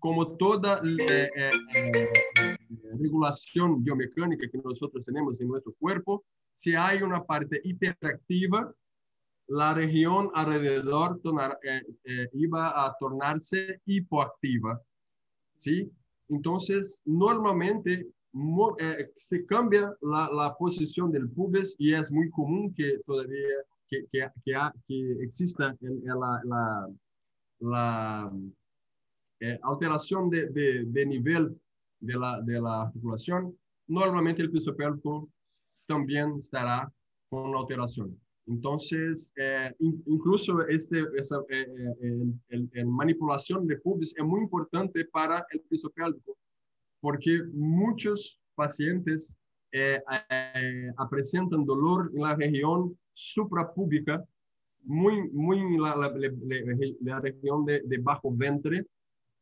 como 0.00 0.36
toda 0.36 0.80
eh, 0.82 1.28
eh, 1.36 1.50
eh, 1.74 2.56
regulación 2.98 3.84
biomecánica 3.84 4.48
que 4.50 4.58
nosotros 4.58 5.04
tenemos 5.04 5.40
en 5.40 5.48
nuestro 5.48 5.74
cuerpo, 5.78 6.24
si 6.52 6.74
hay 6.74 7.02
una 7.02 7.24
parte 7.24 7.60
hiperactiva, 7.62 8.74
la 9.46 9.74
región 9.74 10.30
alrededor 10.34 11.20
tonar, 11.22 11.58
iba 12.32 12.86
a 12.86 12.96
tornarse 12.98 13.80
hipoactiva. 13.84 14.80
¿sí? 15.56 15.90
Entonces, 16.28 17.02
normalmente 17.04 18.06
se 19.16 19.44
cambia 19.46 19.92
la, 20.02 20.30
la, 20.32 20.54
posición 20.56 21.10
del 21.10 21.28
pubis 21.30 21.74
y 21.78 21.94
es 21.94 22.12
muy 22.12 22.30
común 22.30 22.72
que 22.74 23.00
todavía 23.04 23.48
que, 23.88 24.06
que, 24.12 24.28
que, 24.44 24.54
que 24.86 25.24
exista 25.24 25.76
la, 25.80 26.40
la, 26.44 26.88
la 27.58 28.32
eh, 29.40 29.59
alteración 29.62 30.31
de, 30.31 30.46
de, 30.50 30.85
de, 30.85 31.07
nivel 31.07 31.59
de 32.00 32.14
la, 32.14 32.40
de 32.42 32.61
la 32.61 32.83
articulación, 32.83 33.57
normalmente 33.88 34.42
el 34.42 34.50
piso 34.50 34.74
pélvico 34.76 35.29
también 35.87 36.37
estará 36.38 36.92
con 37.29 37.48
una 37.50 37.61
alteración. 37.61 38.18
Entonces, 38.46 39.33
eh, 39.37 39.72
in, 39.79 40.03
incluso 40.07 40.66
este, 40.68 41.05
esa 41.16 41.40
eh, 41.48 41.66
el, 42.00 42.35
el, 42.48 42.70
el, 42.72 42.87
manipulación 42.87 43.66
de 43.66 43.76
pubis 43.79 44.14
es 44.16 44.24
muy 44.24 44.42
importante 44.42 45.05
para 45.07 45.46
el 45.50 45.61
piso 45.62 45.90
pélvico, 45.90 46.37
porque 47.00 47.42
muchos 47.53 48.38
pacientes 48.55 49.37
presentan 51.11 51.64
dolor 51.64 52.11
en 52.14 52.22
la 52.22 52.35
región 52.35 52.98
suprapúbica, 53.12 54.24
muy, 54.83 55.31
muy 55.31 55.79
la, 55.79 55.96
la, 55.96 56.09
la, 56.11 56.31
la 57.00 57.20
región 57.20 57.64
de, 57.64 57.83
de 57.85 57.98
bajo 57.98 58.35
ventre, 58.35 58.85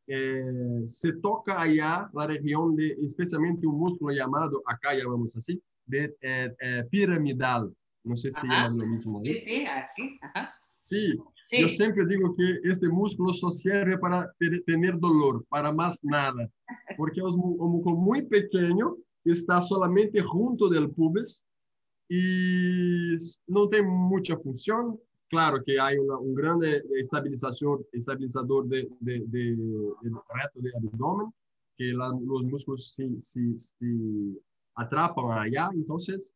eh, 0.09 0.83
se 0.87 1.13
toca 1.15 1.61
allá 1.61 2.09
la 2.15 2.27
región 2.27 2.75
de, 2.77 2.97
especialmente 3.03 3.67
un 3.67 3.79
músculo 3.79 4.15
llamado, 4.15 4.63
acá 4.67 4.95
llamamos 4.95 5.35
así, 5.37 5.63
de 5.87 6.17
eh, 6.21 6.55
eh, 6.61 6.85
piramidal. 6.91 7.73
No 8.05 8.17
sé 8.17 8.31
si 8.31 8.39
es 8.39 8.73
lo 8.73 8.87
mismo. 8.87 9.21
Sí, 9.25 9.39
sí, 9.39 9.67
aquí. 9.67 10.19
Ajá. 10.23 10.55
Sí, 10.85 11.19
Sí. 11.49 11.63
Yo 11.63 11.69
siempre 11.69 12.05
digo 12.05 12.37
que 12.37 12.61
este 12.69 12.91
músculo 12.91 13.33
solo 13.33 13.53
sirve 13.53 13.97
para 13.97 14.31
tener 14.67 14.99
dolor, 14.99 15.43
para 15.49 15.73
más 15.73 15.99
nada, 16.05 16.47
porque 16.95 17.21
es 17.21 17.33
un 17.33 17.57
músculo 17.57 17.97
muy 17.97 18.21
pequeño, 18.27 18.97
está 19.25 19.63
solamente 19.63 20.21
junto 20.21 20.69
del 20.69 20.91
pubis 20.91 21.43
y 22.07 23.17
no 23.47 23.67
tiene 23.71 23.89
mucha 23.89 24.37
función. 24.37 25.01
Claro 25.29 25.63
que 25.63 25.79
hay 25.79 25.99
una, 25.99 26.17
un 26.17 26.35
gran 26.35 26.59
estabilizador, 26.99 27.87
estabilizador 27.93 28.67
de, 28.67 28.89
de, 29.01 29.21
de, 29.27 29.57
de 29.57 30.11
reto 30.11 30.61
de 30.61 30.71
abdomen, 30.75 31.33
que 31.77 31.93
la, 31.93 32.09
los 32.09 32.45
músculos 32.45 32.95
se, 32.95 33.21
se, 33.21 33.59
se, 33.59 33.87
atrapan 34.75 35.39
allá. 35.39 35.69
Entonces, 35.75 36.33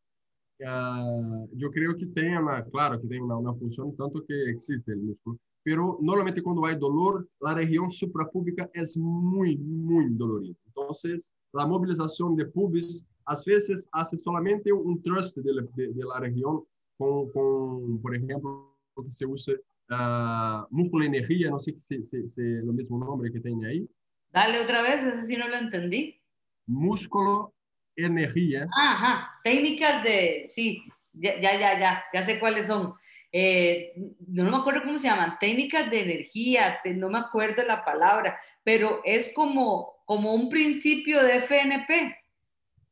uh, 0.59 1.47
yo 1.53 1.71
creo 1.71 1.97
que 1.97 2.05
tiene 2.05 2.39
una, 2.39 2.63
claro 2.65 3.01
que 3.01 3.07
tiene 3.07 3.23
una, 3.23 3.37
una, 3.37 3.53
función 3.55 3.95
tanto 3.95 4.23
que 4.25 4.51
existe 4.51 4.91
el 4.91 5.01
músculo. 5.01 5.39
Pero 5.63 5.97
normalmente 6.01 6.43
cuando 6.43 6.65
hay 6.65 6.77
dolor, 6.77 7.27
la 7.39 7.55
región 7.55 7.89
suprapúbica 7.89 8.69
es 8.73 8.95
muy, 8.95 9.57
muy 9.57 10.09
dolorida. 10.09 10.55
Entonces, 10.67 11.25
la 11.51 11.65
movilización 11.65 12.35
de 12.35 12.45
pubis 12.45 13.05
a 13.25 13.33
veces 13.45 13.87
hace 13.91 14.17
solamente 14.17 14.71
un 14.71 15.01
de, 15.01 15.87
de 15.87 16.03
la 16.05 16.19
región 16.19 16.63
con, 16.97 17.31
con, 17.31 18.01
por 18.01 18.15
ejemplo, 18.15 18.72
que 19.01 19.11
se 19.11 19.25
usa 19.25 19.53
uh, 19.89 20.67
músculo 20.69 21.05
energía, 21.05 21.49
no 21.49 21.59
sé 21.59 21.73
si 21.79 21.95
es 21.95 22.37
lo 22.37 22.73
mismo 22.73 22.97
nombre 22.97 23.31
que 23.31 23.39
tiene 23.39 23.67
ahí. 23.67 23.89
Dale 24.31 24.61
otra 24.61 24.81
vez, 24.81 25.03
ese 25.03 25.23
sí 25.23 25.37
no 25.37 25.47
lo 25.47 25.55
entendí. 25.55 26.19
Músculo 26.65 27.53
energía. 27.95 28.67
Ajá, 28.75 29.39
técnicas 29.43 30.03
de, 30.03 30.49
sí, 30.53 30.83
ya, 31.13 31.39
ya, 31.39 31.59
ya, 31.59 31.79
ya, 31.79 32.03
ya 32.13 32.23
sé 32.23 32.39
cuáles 32.39 32.67
son. 32.67 32.93
Eh, 33.31 33.93
no 34.27 34.49
me 34.49 34.57
acuerdo 34.57 34.83
cómo 34.83 34.99
se 34.99 35.07
llaman, 35.07 35.37
técnicas 35.39 35.89
de 35.89 36.01
energía, 36.01 36.79
no 36.95 37.09
me 37.09 37.17
acuerdo 37.17 37.63
la 37.63 37.83
palabra, 37.83 38.39
pero 38.63 39.01
es 39.03 39.33
como, 39.33 40.03
como 40.05 40.33
un 40.33 40.49
principio 40.49 41.23
de 41.23 41.37
FNP. 41.37 42.15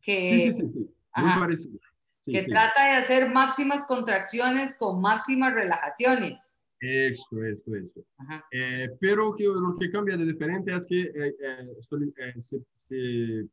Que, 0.02 0.26
sí, 0.26 0.42
sí, 0.42 0.54
sí, 0.54 0.72
sí. 0.74 0.90
Muy 1.16 1.40
parecido. 1.40 1.80
Sí, 2.22 2.34
que 2.34 2.44
sí. 2.44 2.52
trata 2.52 2.86
de 2.86 2.98
hacer 2.98 3.32
máximas 3.32 3.86
contracciones 3.86 4.78
con 4.78 5.02
máximas 5.02 5.54
relajaciones. 5.54 6.68
Eso, 6.80 7.44
eso, 7.44 7.76
eso. 7.76 8.06
Eh, 8.52 8.90
pero 9.00 9.36
que, 9.36 9.44
lo 9.44 9.76
que 9.80 9.92
cambia 9.92 10.18
de 10.18 10.26
diferente 10.26 10.76
es 10.76 10.88
que 10.88 11.02
eh, 11.02 11.36
eh, 11.40 12.34
se, 12.40 12.58
se, 12.76 13.48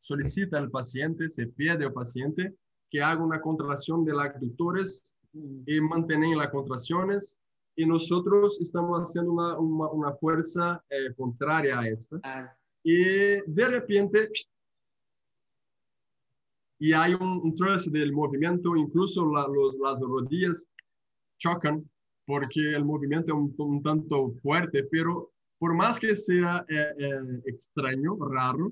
solicita 0.00 0.58
al 0.58 0.70
paciente, 0.70 1.30
se 1.30 1.46
pide 1.46 1.84
al 1.84 1.92
paciente 1.92 2.54
que 2.90 3.02
haga 3.02 3.24
una 3.24 3.40
contracción 3.40 4.04
de 4.04 4.12
los 4.12 4.24
abductores 4.24 5.14
mm. 5.32 5.62
y 5.66 5.80
mantener 5.80 6.36
las 6.36 6.50
contracciones 6.50 7.38
y 7.74 7.86
nosotros 7.86 8.60
estamos 8.60 9.00
haciendo 9.00 9.32
una, 9.32 9.58
una, 9.58 9.88
una 9.88 10.12
fuerza 10.16 10.84
contraria 11.16 11.80
a 11.80 11.88
esta. 11.88 12.20
Ah. 12.22 12.54
Y 12.84 13.02
de 13.46 13.68
repente 13.68 14.28
y 16.84 16.92
hay 16.92 17.14
un, 17.14 17.40
un 17.42 17.54
trozo 17.54 17.90
del 17.90 18.12
movimiento, 18.12 18.76
incluso 18.76 19.24
la, 19.34 19.48
los, 19.48 19.74
las 19.78 19.98
rodillas 20.00 20.70
chocan 21.38 21.82
porque 22.26 22.60
el 22.76 22.84
movimiento 22.84 23.28
es 23.32 23.38
un, 23.40 23.54
un 23.56 23.82
tanto 23.82 24.32
fuerte, 24.42 24.84
pero 24.90 25.30
por 25.58 25.74
más 25.74 25.98
que 25.98 26.14
sea 26.14 26.62
eh, 26.68 26.86
eh, 26.98 27.40
extraño, 27.46 28.16
raro, 28.16 28.70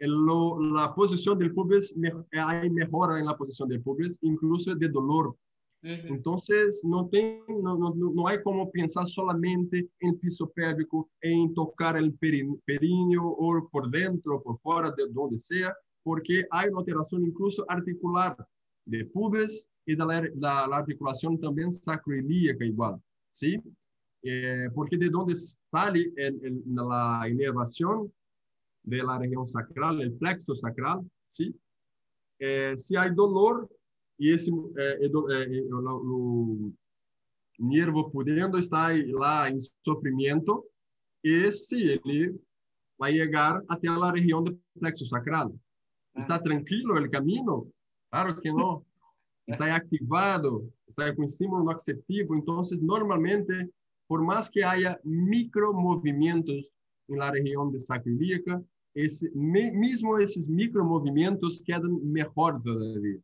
lo, 0.00 0.60
la 0.60 0.94
posición 0.94 1.38
del 1.38 1.54
pubis, 1.54 1.96
me, 1.96 2.12
hay 2.32 2.68
mejora 2.68 3.18
en 3.18 3.24
la 3.24 3.36
posición 3.38 3.70
del 3.70 3.82
pubis, 3.82 4.18
incluso 4.20 4.74
de 4.74 4.88
dolor. 4.90 5.28
Uh 5.82 5.88
-huh. 5.88 6.08
Entonces, 6.08 6.82
no, 6.84 7.08
tem, 7.08 7.40
no, 7.48 7.78
no, 7.78 7.94
no 7.94 8.28
hay 8.28 8.42
como 8.42 8.70
pensar 8.70 9.06
solamente 9.06 9.88
en 10.00 10.18
piso 10.18 10.46
pélvico, 10.50 11.08
en 11.22 11.54
tocar 11.54 11.96
el 11.96 12.12
períneo 12.66 13.24
o 13.24 13.68
por 13.70 13.88
dentro, 13.90 14.42
por 14.42 14.58
fuera, 14.60 14.90
de 14.90 15.04
donde 15.10 15.38
sea, 15.38 15.74
porque 16.06 16.46
hay 16.52 16.68
una 16.68 16.78
alteración 16.78 17.24
incluso 17.24 17.64
articular 17.68 18.36
de 18.84 19.06
pubis 19.06 19.68
y 19.84 19.96
de 19.96 20.04
la, 20.06 20.20
la, 20.36 20.68
la 20.68 20.76
articulación 20.76 21.36
también 21.40 21.72
sacroiliaca 21.72 22.64
igual, 22.64 23.02
¿sí? 23.32 23.60
Eh, 24.22 24.68
porque 24.72 24.96
de 24.96 25.10
donde 25.10 25.34
sale 25.34 26.12
el, 26.14 26.38
el, 26.44 26.62
la 26.66 27.26
inervación 27.28 28.12
de 28.84 28.98
la 28.98 29.18
región 29.18 29.44
sacral, 29.44 30.00
el 30.00 30.12
plexo 30.12 30.54
sacral, 30.54 31.00
¿sí? 31.28 31.52
Eh, 32.38 32.74
si 32.76 32.94
hay 32.94 33.12
dolor 33.12 33.68
y 34.16 34.32
ese 34.32 34.52
eh, 34.52 35.10
eh 35.10 35.68
o 35.72 36.72
nervo 37.58 38.12
pudiendo 38.12 38.58
estar 38.58 38.92
lá 39.08 39.50
em 39.50 39.58
sofrimento, 39.84 40.64
esse 41.24 41.74
ele 41.74 42.38
vai 42.96 43.12
chegar 43.12 43.60
até 43.66 43.88
a 43.88 44.12
região 44.12 44.44
do 44.44 44.56
plexo 44.78 45.04
sacral. 45.04 45.52
¿Está 46.16 46.42
tranquilo 46.42 46.96
el 46.96 47.10
camino? 47.10 47.66
Claro 48.10 48.40
que 48.40 48.50
no. 48.50 48.84
Está 49.46 49.76
activado, 49.76 50.64
está 50.88 51.14
con 51.14 51.26
estímulo 51.26 51.64
no 51.64 51.70
aceptivo. 51.70 52.34
Entonces, 52.34 52.80
normalmente, 52.82 53.70
por 54.08 54.22
más 54.22 54.50
que 54.50 54.64
haya 54.64 54.98
micromovimientos 55.04 56.72
en 57.08 57.18
la 57.18 57.30
región 57.30 57.70
de 57.70 57.78
sacroiliaca, 57.78 58.60
ese, 58.94 59.30
mismo 59.34 60.18
esos 60.18 60.48
micromovimientos 60.48 61.62
quedan 61.64 62.10
mejor 62.10 62.60
todavía. 62.62 63.20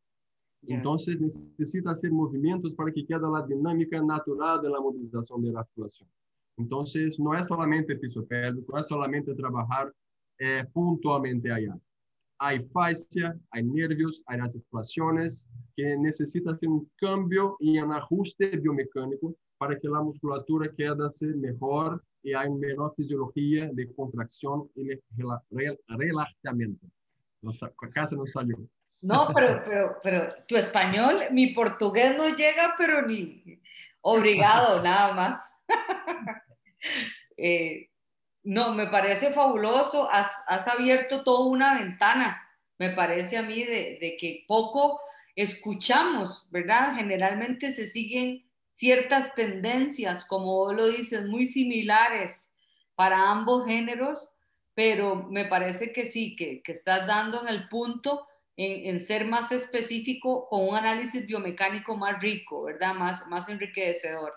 Entonces, 0.68 1.18
necesita 1.58 1.90
hacer 1.90 2.12
movimientos 2.12 2.72
para 2.74 2.92
que 2.92 3.04
quede 3.04 3.28
la 3.28 3.44
dinámica 3.44 4.00
natural 4.00 4.62
de 4.62 4.70
la 4.70 4.80
movilización 4.80 5.42
de 5.42 5.50
la 5.50 5.60
articulación. 5.60 6.08
Entonces, 6.56 7.18
no 7.18 7.34
es 7.36 7.48
solamente 7.48 7.96
piso 7.96 8.24
pélvico, 8.26 8.72
no 8.72 8.78
es 8.78 8.86
solamente 8.86 9.34
trabajar 9.34 9.92
eh, 10.38 10.64
puntualmente 10.72 11.50
allá 11.50 11.76
hay 12.38 12.60
fascia, 12.72 13.36
hay 13.50 13.62
nervios, 13.62 14.22
hay 14.26 14.40
articulaciones 14.40 15.46
que 15.76 15.96
necesitan 15.96 16.54
hacer 16.54 16.68
un 16.68 16.90
cambio 16.96 17.56
y 17.60 17.78
un 17.78 17.92
ajuste 17.92 18.56
biomecánico 18.56 19.34
para 19.58 19.78
que 19.78 19.88
la 19.88 20.00
musculatura 20.00 20.70
quede 20.76 20.96
mejor 21.36 22.02
y 22.22 22.34
hay 22.34 22.50
menor 22.50 22.94
fisiología 22.96 23.70
de 23.72 23.92
contracción 23.94 24.68
y 24.74 24.90
relajamiento. 25.88 26.86
Nos, 27.42 27.60
casi 27.92 28.16
no 28.16 28.26
salió. 28.26 28.56
No, 29.00 29.28
pero, 29.34 29.62
pero, 29.64 29.96
pero 30.02 30.34
tu 30.46 30.56
español, 30.56 31.22
mi 31.32 31.48
portugués 31.54 32.16
no 32.16 32.28
llega, 32.28 32.74
pero 32.78 33.06
ni 33.06 33.60
obligado, 34.00 34.82
nada 34.82 35.12
más. 35.12 35.56
eh, 37.36 37.88
no, 38.44 38.74
me 38.74 38.86
parece 38.86 39.32
fabuloso. 39.32 40.10
Has, 40.10 40.30
has, 40.46 40.66
abierto 40.66 41.22
toda 41.22 41.46
una 41.46 41.78
ventana, 41.78 42.42
me 42.78 42.90
parece 42.90 43.36
a 43.36 43.42
mí, 43.42 43.62
de, 43.64 43.98
de, 44.00 44.16
que 44.18 44.44
poco 44.48 45.00
escuchamos, 45.36 46.48
¿verdad? 46.50 46.94
Generalmente 46.96 47.72
se 47.72 47.86
siguen 47.86 48.44
ciertas 48.72 49.34
tendencias, 49.34 50.24
como 50.24 50.56
vos 50.56 50.74
lo 50.74 50.88
dices, 50.88 51.26
muy 51.26 51.46
similares 51.46 52.54
para 52.94 53.30
ambos 53.30 53.66
géneros, 53.66 54.28
pero 54.74 55.28
me 55.30 55.44
parece 55.44 55.92
que 55.92 56.06
sí, 56.06 56.34
que, 56.36 56.62
que 56.62 56.72
estás 56.72 57.06
dando 57.06 57.42
en 57.42 57.48
el 57.48 57.68
punto 57.68 58.26
en, 58.56 58.86
en, 58.86 59.00
ser 59.00 59.26
más 59.26 59.52
específico 59.52 60.46
con 60.48 60.68
un 60.68 60.76
análisis 60.76 61.26
biomecánico 61.26 61.96
más 61.96 62.20
rico, 62.20 62.64
¿verdad? 62.64 62.94
Más, 62.94 63.26
más 63.28 63.48
enriquecedor. 63.48 64.32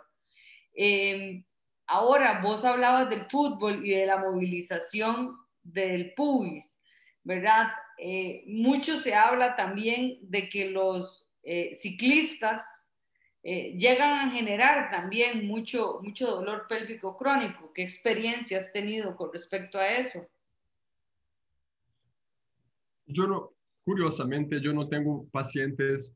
Eh, 0.73 1.43
Ahora, 1.87 2.41
vos 2.41 2.65
hablabas 2.65 3.09
del 3.09 3.25
fútbol 3.25 3.85
y 3.85 3.91
de 3.91 4.05
la 4.07 4.17
movilización 4.17 5.37
del 5.61 6.13
pubis, 6.15 6.79
¿verdad? 7.23 7.67
Eh, 7.97 8.43
mucho 8.47 8.99
se 8.99 9.13
habla 9.13 9.55
también 9.55 10.17
de 10.21 10.49
que 10.49 10.71
los 10.71 11.29
eh, 11.43 11.75
ciclistas 11.75 12.91
eh, 13.43 13.77
llegan 13.77 14.27
a 14.27 14.31
generar 14.31 14.89
también 14.89 15.45
mucho, 15.47 15.99
mucho 16.01 16.27
dolor 16.27 16.65
pélvico 16.67 17.15
crónico. 17.17 17.71
¿Qué 17.71 17.83
experiencia 17.83 18.57
has 18.57 18.71
tenido 18.73 19.15
con 19.15 19.31
respecto 19.31 19.77
a 19.77 19.87
eso? 19.87 20.27
Yo 23.05 23.27
no, 23.27 23.53
curiosamente, 23.83 24.59
yo 24.59 24.73
no 24.73 24.89
tengo 24.89 25.29
pacientes 25.29 26.15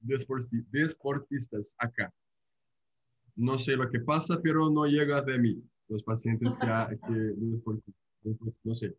deportistas 0.00 1.76
acá 1.78 2.12
no 3.36 3.58
sé 3.58 3.76
lo 3.76 3.90
que 3.90 4.00
pasa, 4.00 4.40
pero 4.42 4.70
no 4.70 4.86
llega 4.86 5.22
de 5.22 5.38
mí, 5.38 5.62
los 5.88 6.02
pacientes 6.02 6.56
que, 6.56 6.66
que 8.22 8.36
no 8.64 8.74
sé. 8.74 8.94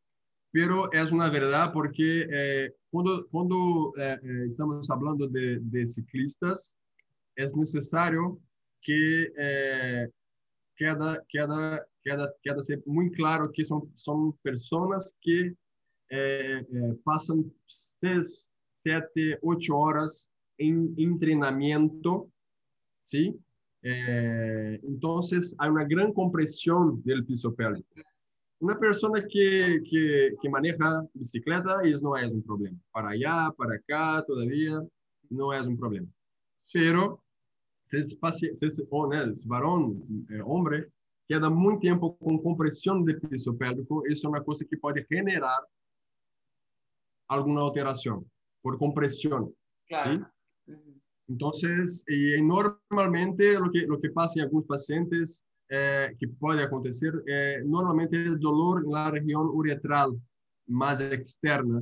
Pero 0.52 0.92
es 0.92 1.12
una 1.12 1.32
verdad 1.32 1.74
porque 1.74 2.28
eh, 2.32 2.76
cuando, 2.92 3.28
cuando 3.30 3.92
eh, 3.98 4.20
eh, 4.24 4.46
estamos 4.48 4.88
hablando 4.92 5.28
de, 5.28 5.58
de, 5.60 5.86
ciclistas, 5.88 6.76
es 7.36 7.56
necesario 7.56 8.40
que 8.84 9.34
eh, 9.36 10.08
queda, 10.76 11.24
queda, 11.28 11.84
queda, 12.04 12.32
queda 12.44 12.62
muy 12.86 13.12
claro 13.14 13.52
que 13.52 13.66
son, 13.66 13.92
son 13.96 14.34
personas 14.44 15.16
que 15.22 15.56
pasan 17.04 17.52
6, 17.66 18.48
7, 18.84 19.40
8 19.42 19.76
horas 19.76 20.30
en 20.60 20.94
entrenamiento, 20.98 22.30
¿sí? 23.02 23.36
Eh, 23.84 24.80
entonces 24.82 25.54
hay 25.60 25.70
una 25.70 25.84
gran 25.84 26.14
compresión 26.14 27.04
del 27.04 27.26
piso 27.26 27.54
pélvico. 27.54 27.88
Una 28.60 28.80
persona 28.80 29.22
que, 29.28 29.82
que, 29.90 30.36
que, 30.42 30.50
maneja 30.50 31.06
bicicleta, 31.14 31.82
eso 31.84 32.00
no 32.02 32.16
es 32.16 32.32
un 32.32 32.42
problema. 32.44 32.78
Para 32.92 33.10
allá, 33.10 33.52
para 33.58 33.76
acá, 33.76 34.24
todavía 34.26 34.82
no 35.30 35.54
es 35.54 35.68
un 35.68 35.78
problema. 35.78 36.08
Pero 36.72 37.22
si 37.82 37.98
es, 37.98 38.18
si 38.32 38.48
es, 38.48 38.80
es 38.80 39.46
varón, 39.46 40.02
eh, 40.30 40.42
hombre, 40.46 40.88
queda 41.28 41.50
muito 41.50 41.82
tempo 41.82 42.14
com 42.14 42.38
compressão 42.40 43.04
de 43.04 43.20
piso 43.20 43.54
pélvico, 43.54 44.08
isso 44.08 44.26
é 44.26 44.30
uma 44.30 44.44
coisa 44.44 44.64
que 44.64 44.78
pode 44.78 45.06
generar 45.12 45.62
alguma 47.28 47.62
alteração 47.62 48.26
por 48.62 48.78
compressão. 48.78 49.54
Claro. 49.90 50.26
¿sí? 50.66 51.03
Entonces, 51.28 52.04
y 52.08 52.42
normalmente 52.42 53.54
lo 53.54 53.72
que, 53.72 53.82
lo 53.88 54.00
que 54.00 54.10
pasa 54.10 54.40
en 54.40 54.46
algunos 54.46 54.68
pacientes 54.68 55.46
eh, 55.70 56.16
que 56.20 56.28
puede 56.28 56.64
acontecer, 56.64 57.14
eh, 57.26 57.62
normalmente 57.66 58.22
es 58.22 58.40
dolor 58.40 58.84
en 58.86 58.92
la 58.92 59.12
región 59.12 59.48
uretral 59.48 60.20
más 60.68 61.00
externa, 61.02 61.82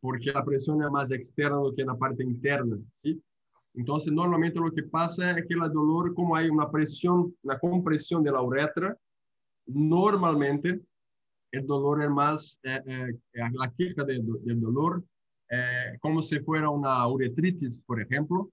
porque 0.00 0.32
la 0.32 0.44
presión 0.44 0.82
es 0.82 0.90
más 0.90 1.10
externa 1.12 1.56
do 1.56 1.74
que 1.74 1.82
en 1.82 1.88
la 1.88 1.96
parte 1.96 2.22
interna, 2.22 2.76
¿sí? 2.94 3.22
Entonces, 3.74 4.12
normalmente 4.12 4.60
lo 4.60 4.70
que 4.70 4.84
pasa 4.84 5.32
es 5.32 5.46
que 5.46 5.54
el 5.54 5.72
dolor, 5.72 6.14
como 6.14 6.36
hay 6.36 6.48
una 6.48 6.70
presión, 6.70 7.34
una 7.42 7.58
compresión 7.58 8.22
de 8.22 8.30
la 8.30 8.40
uretra, 8.40 8.96
normalmente 9.66 10.80
el 11.50 11.66
dolor 11.66 12.02
es 12.02 12.10
más, 12.10 12.60
eh, 12.62 12.80
eh, 12.86 13.18
la 13.32 13.72
queja 13.76 14.04
del, 14.04 14.24
del 14.44 14.60
dolor, 14.60 15.02
eh, 15.50 15.98
como 16.00 16.22
si 16.22 16.40
fuera 16.40 16.70
una 16.70 17.06
uretritis, 17.08 17.82
por 17.82 18.00
ejemplo, 18.00 18.50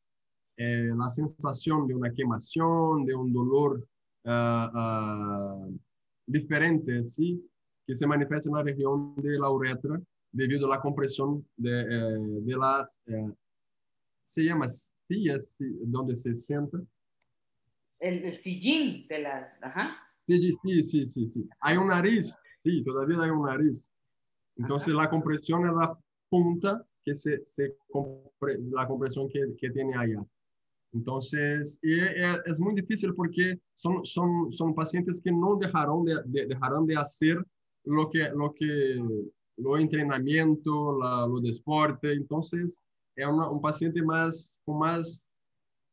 eh, 0.57 0.89
la 0.95 1.09
sensación 1.09 1.87
de 1.87 1.95
una 1.95 2.13
quemación, 2.13 3.05
de 3.05 3.15
un 3.15 3.31
dolor 3.31 3.87
uh, 4.25 4.77
uh, 4.77 5.79
diferente, 6.25 7.03
¿sí? 7.05 7.43
que 7.87 7.95
se 7.95 8.05
manifiesta 8.05 8.49
en 8.49 8.55
la 8.55 8.63
región 8.63 9.15
de 9.15 9.39
la 9.39 9.49
uretra 9.49 9.99
debido 10.31 10.67
a 10.67 10.75
la 10.75 10.81
compresión 10.81 11.45
de, 11.57 11.81
eh, 11.81 12.19
de 12.43 12.57
las, 12.57 13.01
se 14.25 14.43
llama 14.43 14.67
sillas 14.67 15.57
donde 15.59 16.15
se 16.15 16.33
sienta. 16.35 16.77
El, 17.99 18.23
el 18.23 18.37
sillín 18.37 19.07
de 19.07 19.19
la... 19.19 19.53
Ajá. 19.61 19.97
Sí, 20.27 20.57
sí, 20.63 20.83
sí, 20.83 21.07
sí, 21.07 21.27
sí. 21.27 21.49
Hay 21.59 21.77
un 21.77 21.87
nariz, 21.87 22.33
sí, 22.63 22.83
todavía 22.83 23.21
hay 23.21 23.29
un 23.29 23.45
nariz. 23.45 23.91
Entonces 24.57 24.89
Ajá. 24.89 25.03
la 25.03 25.09
compresión 25.09 25.67
es 25.67 25.73
la 25.73 25.97
punta 26.31 26.83
que 27.03 27.13
se, 27.13 27.43
se 27.45 27.75
compre, 27.91 28.57
la 28.71 28.87
compresión 28.87 29.27
que, 29.29 29.53
que, 29.59 29.69
tiene 29.69 29.95
allá. 29.95 30.25
Entonces, 30.93 31.77
y 31.83 31.99
es, 31.99 32.39
es, 32.45 32.59
muy 32.59 32.73
difícil 32.73 33.13
porque 33.13 33.59
son, 33.75 34.05
son, 34.05 34.51
son 34.51 34.73
pacientes 34.73 35.21
que 35.21 35.31
no 35.31 35.57
dejarán 35.57 36.03
de, 36.05 36.15
de, 36.25 36.47
dejarán 36.47 36.85
de 36.85 36.95
hacer 36.95 37.37
lo 37.83 38.09
que, 38.09 38.29
lo 38.29 38.53
que, 38.53 39.03
lo 39.57 39.77
entrenamiento, 39.77 40.97
la, 40.99 41.27
lo 41.27 41.39
deporte. 41.41 42.13
Entonces, 42.13 42.81
es 43.15 43.27
una, 43.27 43.49
un 43.49 43.61
paciente 43.61 44.01
más, 44.01 44.55
más 44.65 45.27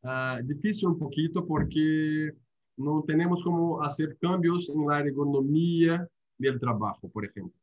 uh, 0.03 0.45
difícil 0.45 0.89
un 0.89 0.99
poquito 0.99 1.45
porque 1.47 2.33
no 2.77 3.03
tenemos 3.07 3.43
como 3.43 3.83
hacer 3.83 4.17
cambios 4.21 4.69
en 4.69 4.87
la 4.87 5.01
ergonomía 5.01 6.07
del 6.39 6.61
trabajo, 6.61 7.09
por 7.09 7.25
ejemplo. 7.25 7.59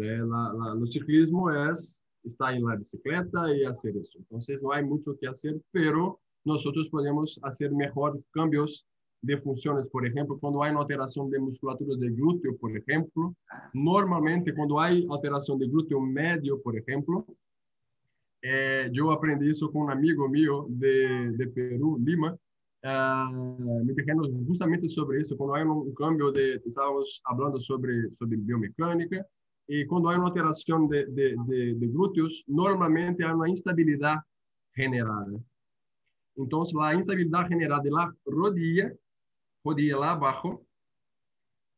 Eh, 0.00 0.18
la, 0.18 0.52
la, 0.52 0.72
el 0.78 0.86
ciclismo 0.86 1.50
es 1.50 2.02
estar 2.24 2.54
en 2.54 2.64
la 2.64 2.76
bicicleta 2.76 3.54
y 3.54 3.64
hacer 3.64 3.96
eso. 3.96 4.18
Entonces 4.18 4.60
no 4.62 4.72
hay 4.72 4.84
mucho 4.84 5.16
que 5.18 5.28
hacer, 5.28 5.56
pero 5.70 6.20
nosotros 6.44 6.88
podemos 6.90 7.38
hacer 7.42 7.72
mejores 7.72 8.22
cambios 8.32 8.86
de 9.22 9.38
funciones. 9.38 9.88
Por 9.88 10.06
ejemplo, 10.06 10.38
cuando 10.38 10.62
hay 10.62 10.70
una 10.70 10.80
alteración 10.80 11.30
de 11.30 11.38
musculatura 11.38 11.96
del 11.96 12.14
glúteo, 12.14 12.56
por 12.56 12.76
ejemplo, 12.76 13.34
normalmente 13.72 14.54
cuando 14.54 14.80
hay 14.80 15.06
alteración 15.10 15.58
de 15.58 15.68
glúteo 15.68 16.00
medio, 16.00 16.60
por 16.62 16.76
ejemplo, 16.76 17.26
eh, 18.42 18.88
yo 18.92 19.10
aprendí 19.10 19.50
eso 19.50 19.70
con 19.72 19.82
un 19.82 19.90
amigo 19.90 20.28
mío 20.28 20.66
de, 20.68 21.32
de 21.32 21.46
Perú, 21.48 21.98
Lima, 22.04 22.36
Uh, 22.86 23.84
me 23.84 23.94
dijeron 23.94 24.46
justamente 24.46 24.88
sobre 24.88 25.20
eso, 25.20 25.36
cuando 25.36 25.54
hay 25.56 25.64
un, 25.64 25.92
cambio 25.94 26.30
de, 26.30 26.60
estábamos 26.64 27.20
hablando 27.24 27.58
sobre, 27.58 28.14
sobre 28.14 28.36
biomecánica, 28.36 29.26
y 29.68 29.84
cuando 29.86 30.10
hay 30.10 30.16
una 30.16 30.28
alteración 30.28 30.88
de, 30.88 31.06
de, 31.06 31.34
de, 31.46 31.74
de 31.74 31.86
glúteos, 31.88 32.44
normalmente 32.46 33.24
hay 33.24 33.32
una 33.32 33.48
instabilidad 33.48 34.16
generada. 34.72 35.38
Entonces, 36.36 36.74
la 36.74 36.94
instabilidad 36.94 37.48
generada 37.48 37.82
de 37.82 37.90
la 37.90 38.14
rodilla, 38.24 38.92
rodilla 39.64 40.12
abajo, 40.12 40.64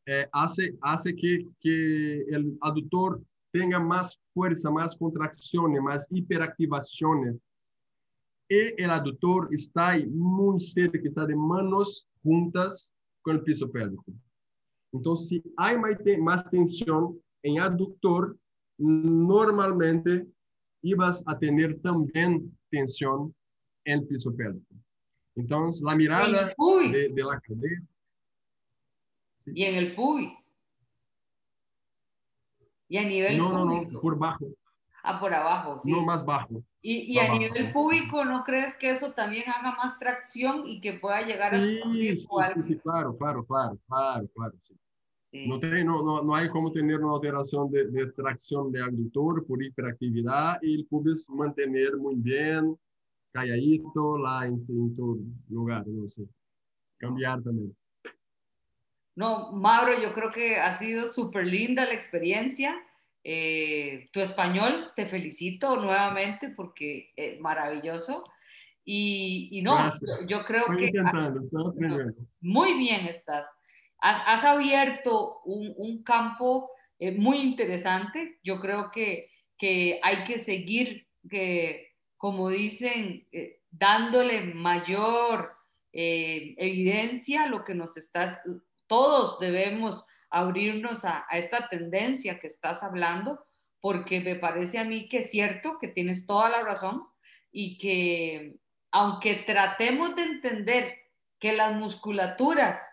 eh, 0.05 0.27
hace, 0.31 0.77
hace 0.81 1.15
que, 1.15 1.47
que 1.59 2.21
el 2.29 2.57
aductor 2.61 3.21
tenga 3.51 3.79
más 3.79 4.19
fuerza, 4.33 4.69
más 4.69 4.95
contracciones, 4.95 5.81
más 5.81 6.07
hiperactivaciones. 6.11 7.35
Y 8.49 8.81
el 8.81 8.89
aductor 8.89 9.47
está 9.51 9.89
ahí 9.89 10.05
muy 10.07 10.59
cerca, 10.59 10.99
está 11.03 11.25
de 11.25 11.35
manos 11.35 12.07
juntas 12.21 12.91
con 13.21 13.37
el 13.37 13.43
piso 13.43 13.69
pélvico. 13.71 14.05
Entonces, 14.91 15.27
si 15.27 15.53
hay 15.57 15.77
más 16.19 16.49
tensión, 16.49 17.19
en 17.43 17.59
aductor, 17.59 18.37
normalmente 18.77 20.25
ibas 20.81 21.23
a 21.25 21.37
tener 21.37 21.79
también 21.81 22.57
tensión 22.69 23.33
en 23.85 23.99
el 23.99 24.07
piso 24.07 24.35
pélvico. 24.35 24.75
Entonces, 25.35 25.81
la 25.81 25.95
mirada 25.95 26.27
de, 26.27 27.09
de, 27.09 27.23
la 27.23 27.39
cadera. 27.39 27.81
¿sí? 29.45 29.51
Y 29.53 29.63
en 29.65 29.75
el 29.75 29.95
pubis. 29.95 30.53
Y 32.87 32.97
a 32.97 33.03
nivel 33.03 33.37
No, 33.37 33.51
no, 33.51 33.65
no, 33.65 33.99
por 34.01 34.17
bajo. 34.17 34.45
Ah, 35.03 35.19
por 35.19 35.33
abajo, 35.33 35.79
sí. 35.81 35.91
No, 35.91 36.03
más 36.03 36.25
bajo. 36.25 36.61
Y, 36.81 37.13
y 37.13 37.19
a 37.19 37.25
abajo. 37.25 37.39
nivel 37.39 37.71
púbico, 37.71 38.25
¿no 38.25 38.43
crees 38.43 38.75
que 38.77 38.91
eso 38.91 39.13
también 39.13 39.49
haga 39.49 39.75
más 39.75 39.97
tracción 39.97 40.63
y 40.65 40.81
que 40.81 40.93
pueda 40.93 41.21
llegar 41.21 41.57
sí, 41.57 41.79
a... 41.79 41.91
Sí, 41.91 42.17
sí, 42.17 42.17
sí, 42.17 42.27
claro, 42.79 43.15
claro, 43.17 43.45
claro, 43.45 43.79
claro, 43.87 44.27
claro, 44.35 44.53
sí. 44.67 44.75
No, 45.31 45.59
tem, 45.59 45.83
no, 45.83 46.01
no, 46.01 46.23
no, 46.23 46.35
hay 46.35 46.49
como 46.49 46.71
tener 46.71 46.99
una 46.99 47.15
alteración 47.15 47.69
de, 47.69 47.85
de, 47.91 48.11
tracción 48.13 48.71
de 48.71 48.81
aductor 48.81 49.45
por 49.45 49.63
hiperactividad 49.63 50.57
y 50.63 50.73
el 50.73 50.87
pubis 50.87 51.29
mantener 51.29 51.97
muy 51.97 52.15
bien, 52.15 52.75
calladito, 53.31 54.17
lá 54.17 54.47
en, 54.47 54.57
en 54.69 54.95
todo 54.95 55.17
lugar, 55.49 55.85
no 55.85 56.09
sé. 56.09 56.23
Cambiar 56.97 57.43
también. 57.43 57.75
No, 59.15 59.51
Mauro, 59.51 60.01
yo 60.01 60.13
creo 60.13 60.31
que 60.31 60.57
ha 60.57 60.71
sido 60.71 61.07
súper 61.07 61.45
linda 61.45 61.85
la 61.85 61.93
experiencia. 61.93 62.75
Eh, 63.23 64.09
tu 64.11 64.21
español, 64.21 64.91
te 64.95 65.05
felicito 65.05 65.75
nuevamente 65.75 66.49
porque 66.55 67.11
es 67.15 67.39
maravilloso. 67.39 68.23
Y, 68.83 69.49
y 69.51 69.61
no, 69.61 69.75
Gracias. 69.75 70.19
yo, 70.27 70.43
creo 70.43 70.61
Estoy 70.61 70.77
que... 70.77 70.85
intentando, 70.85 71.69
aprendiendo. 71.69 72.15
Muy 72.41 72.73
bien 72.79 73.05
estás 73.05 73.47
has, 74.01 74.43
abierto 74.43 75.41
un, 75.45 76.03
campo 76.03 76.71
eh, 76.97 77.11
muy 77.11 77.37
interesante. 77.39 78.39
Yo 78.43 78.59
creo 78.59 78.91
que, 78.91 79.29
que 79.57 79.99
hay 80.03 80.23
que 80.23 80.39
seguir, 80.39 81.07
que, 81.29 81.95
como 82.17 82.49
dicen, 82.49 83.27
eh, 83.31 83.61
dándole 83.71 84.41
mayor 84.41 85.55
eh, 85.91 86.55
evidencia 86.57 87.47
lo 87.47 87.63
que 87.63 87.75
nos 87.75 87.97
estás, 87.97 88.39
todos 88.87 89.39
debemos 89.39 90.05
abrirnos 90.29 91.05
a, 91.05 91.25
esta 91.31 91.67
tendencia 91.69 92.39
que 92.39 92.47
estás 92.47 92.83
hablando, 92.83 93.43
porque 93.81 94.19
me 94.19 94.35
parece 94.35 94.77
a 94.77 94.83
mí 94.83 95.07
que 95.07 95.19
es 95.19 95.31
cierto, 95.31 95.77
que 95.79 95.87
tienes 95.87 96.25
toda 96.25 96.49
la 96.49 96.61
razón 96.63 97.03
y 97.51 97.77
que 97.77 98.57
aunque 98.91 99.35
tratemos 99.35 100.15
de 100.15 100.23
entender 100.23 100.97
que 101.39 101.53
las 101.53 101.75
musculaturas 101.75 102.83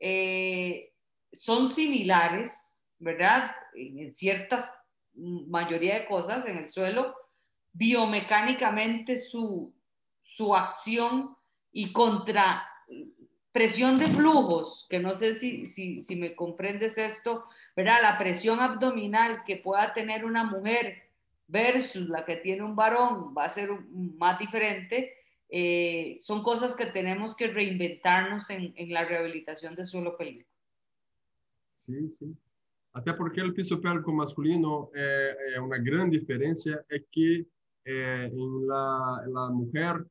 eh, 0.00 0.92
son 1.32 1.68
similares, 1.68 2.80
¿verdad? 2.98 3.50
En 3.74 4.12
ciertas 4.12 4.72
mayoría 5.14 5.98
de 5.98 6.06
cosas 6.06 6.46
en 6.46 6.58
el 6.58 6.70
suelo, 6.70 7.14
biomecánicamente 7.72 9.16
su, 9.16 9.74
su 10.20 10.54
acción 10.54 11.36
y 11.72 11.92
contra 11.92 12.64
presión 13.52 13.98
de 13.98 14.06
flujos, 14.06 14.86
que 14.88 15.00
no 15.00 15.14
sé 15.14 15.34
si, 15.34 15.66
si, 15.66 16.00
si, 16.00 16.16
me 16.16 16.36
comprendes 16.36 16.96
esto, 16.98 17.44
¿verdad? 17.74 17.98
La 18.02 18.18
presión 18.18 18.60
abdominal 18.60 19.42
que 19.44 19.56
pueda 19.56 19.92
tener 19.92 20.24
una 20.24 20.44
mujer 20.44 21.10
versus 21.46 22.08
la 22.08 22.24
que 22.24 22.36
tiene 22.36 22.62
un 22.62 22.76
varón 22.76 23.34
va 23.36 23.44
a 23.44 23.48
ser 23.48 23.70
más 23.90 24.38
diferente 24.38 25.17
eh, 25.50 26.18
son 26.20 26.42
cosas 26.42 26.74
que 26.74 26.86
tenemos 26.86 27.34
que 27.36 27.46
reinventarnos 27.48 28.48
en, 28.50 28.72
en 28.76 28.92
la 28.92 29.04
rehabilitación 29.04 29.74
del 29.74 29.86
suelo 29.86 30.16
pélvico. 30.16 30.50
Sí, 31.76 32.10
sí. 32.10 32.36
Até 32.92 33.12
porque 33.14 33.40
o 33.42 33.54
piso 33.54 33.80
pélvico 33.80 34.12
masculino 34.12 34.90
é, 34.94 35.54
é 35.54 35.60
uma 35.60 35.78
grande 35.78 36.18
diferença 36.18 36.84
é 36.90 36.98
que 37.12 37.46
é, 37.86 38.26
em 38.32 38.66
la, 38.66 39.24
la 39.28 39.50
mulher 39.50 40.04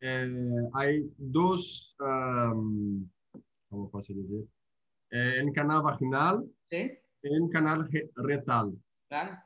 eh, 0.00 0.28
hay 0.74 1.04
dos, 1.16 1.94
um, 2.00 3.06
¿cómo 3.70 3.88
puedo 3.90 4.02
decir? 4.02 4.48
Eh, 5.12 5.40
en 5.40 5.52
canal 5.52 5.82
vaginal, 5.82 6.44
¿Sí? 6.64 6.98
en 7.22 7.48
canal 7.48 7.88
re- 7.90 8.10
retal. 8.16 8.72
Claro. 9.08 9.36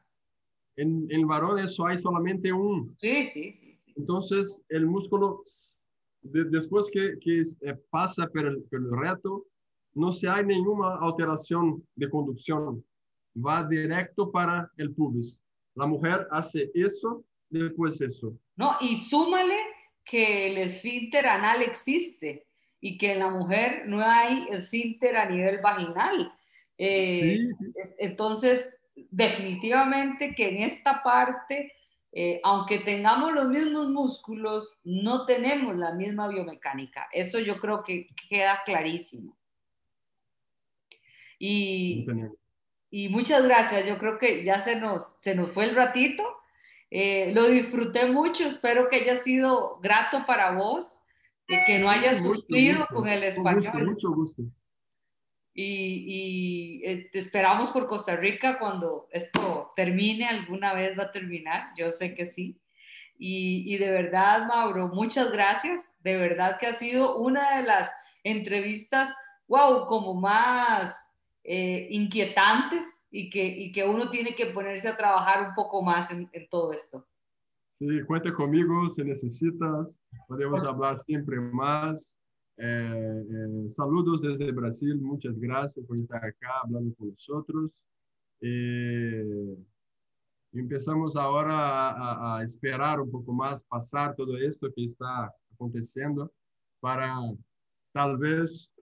En, 0.76 1.06
en 1.10 1.20
el 1.20 1.26
varón 1.26 1.58
eso 1.58 1.86
hay 1.86 1.98
solamente 2.00 2.52
un. 2.52 2.94
Sí, 2.98 3.26
sí, 3.26 3.52
sí. 3.52 3.65
Entonces, 3.96 4.62
el 4.68 4.86
músculo, 4.86 5.42
de- 6.22 6.44
después 6.44 6.90
que, 6.90 7.14
que 7.20 7.40
eh, 7.40 7.74
pasa 7.90 8.26
por 8.28 8.46
el, 8.46 8.62
por 8.64 8.80
el 8.80 8.90
reto, 8.96 9.46
no 9.94 10.12
se 10.12 10.28
hay 10.28 10.44
ninguna 10.44 10.96
alteración 11.00 11.82
de 11.94 12.10
conducción. 12.10 12.84
Va 13.36 13.64
directo 13.64 14.30
para 14.30 14.70
el 14.76 14.94
pubis. 14.94 15.42
La 15.74 15.86
mujer 15.86 16.26
hace 16.30 16.70
eso, 16.74 17.24
después 17.50 18.00
eso. 18.00 18.32
No, 18.56 18.76
y 18.80 18.96
súmale 18.96 19.56
que 20.04 20.50
el 20.52 20.58
esfínter 20.58 21.26
anal 21.26 21.62
existe 21.62 22.46
y 22.80 22.96
que 22.98 23.12
en 23.12 23.18
la 23.20 23.30
mujer 23.30 23.84
no 23.88 24.00
hay 24.02 24.46
esfínter 24.50 25.16
a 25.16 25.28
nivel 25.28 25.60
vaginal. 25.60 26.32
Eh, 26.78 27.30
Sí, 27.30 27.72
Entonces, 27.98 28.74
definitivamente 29.10 30.34
que 30.34 30.48
en 30.48 30.62
esta 30.62 31.02
parte, 31.02 31.72
eh, 32.12 32.40
aunque 32.44 32.78
tengamos 32.78 33.32
los 33.32 33.48
mismos 33.48 33.90
músculos, 33.90 34.78
no 34.84 35.26
tenemos 35.26 35.76
la 35.76 35.92
misma 35.94 36.28
biomecánica. 36.28 37.08
Eso 37.12 37.38
yo 37.38 37.60
creo 37.60 37.82
que 37.84 38.08
queda 38.28 38.62
clarísimo. 38.64 39.36
Y, 41.38 42.06
y 42.90 43.08
muchas 43.08 43.44
gracias. 43.44 43.86
Yo 43.86 43.98
creo 43.98 44.18
que 44.18 44.44
ya 44.44 44.60
se 44.60 44.76
nos, 44.76 45.18
se 45.20 45.34
nos 45.34 45.50
fue 45.52 45.64
el 45.64 45.74
ratito. 45.74 46.24
Eh, 46.90 47.32
lo 47.34 47.48
disfruté 47.48 48.06
mucho. 48.06 48.44
Espero 48.44 48.88
que 48.88 48.96
haya 48.96 49.16
sido 49.16 49.78
grato 49.80 50.24
para 50.26 50.52
vos, 50.52 51.00
de 51.48 51.58
que 51.66 51.78
no 51.78 51.90
hayas 51.90 52.18
sufrido 52.18 52.86
con 52.86 53.08
el 53.08 53.24
español. 53.24 53.56
gusto, 53.56 53.78
mucho 53.78 54.10
gusto. 54.12 54.42
Y, 55.58 56.82
y, 56.82 56.84
eh, 56.84 57.08
te 57.10 57.18
esperamos 57.18 57.70
por 57.70 57.88
Costa 57.88 58.14
Rica 58.14 58.58
cuando 58.58 59.08
esto 59.10 59.72
termine, 59.74 60.26
alguna 60.26 60.74
vez 60.74 60.98
va 60.98 61.04
a 61.04 61.12
terminar, 61.12 61.72
yo 61.78 61.90
sé 61.92 62.14
que 62.14 62.26
sí. 62.26 62.60
Y, 63.18 63.64
y 63.74 63.78
de 63.78 63.90
verdad, 63.90 64.46
Mauro, 64.46 64.88
muchas 64.88 65.32
gracias. 65.32 65.96
De 66.00 66.18
verdad 66.18 66.58
que 66.60 66.66
ha 66.66 66.74
sido 66.74 67.16
una 67.16 67.56
de 67.56 67.62
las 67.62 67.90
entrevistas, 68.22 69.14
wow, 69.48 69.86
como 69.86 70.12
más 70.12 71.14
eh, 71.42 71.88
inquietantes 71.90 73.06
y 73.10 73.30
que, 73.30 73.46
y 73.46 73.72
que 73.72 73.82
uno 73.84 74.10
tiene 74.10 74.34
que 74.34 74.46
ponerse 74.46 74.88
a 74.88 74.96
trabajar 74.98 75.48
un 75.48 75.54
poco 75.54 75.80
más 75.80 76.10
en, 76.10 76.28
en 76.34 76.48
todo 76.50 76.74
esto. 76.74 77.08
Sí, 77.70 77.86
cuenta 78.06 78.30
conmigo 78.34 78.90
si 78.90 79.02
necesitas. 79.04 79.98
Podemos 80.28 80.62
hablar 80.64 80.98
siempre 80.98 81.40
más. 81.40 82.18
Eh, 82.58 83.22
eh, 83.30 83.68
saludos 83.68 84.22
desde 84.22 84.50
Brasil. 84.52 84.96
Muchas 85.00 85.38
gracias 85.38 85.84
por 85.86 85.98
estar 85.98 86.24
acá 86.24 86.48
hablando 86.64 86.94
con 86.96 87.10
nosotros. 87.10 87.82
Eh, 88.40 89.56
empezamos 90.52 91.16
ahora 91.16 91.54
a, 91.54 91.90
a- 91.90 92.38
a 92.38 92.42
esperar 92.44 93.00
un 93.00 93.10
poco 93.10 93.32
más, 93.32 93.62
pasar 93.64 94.14
todo 94.14 94.36
esto 94.38 94.68
que 94.74 94.84
está 94.84 95.30
aconteciendo 95.54 96.32
para 96.80 97.14
tal 97.92 98.16
vez 98.18 98.72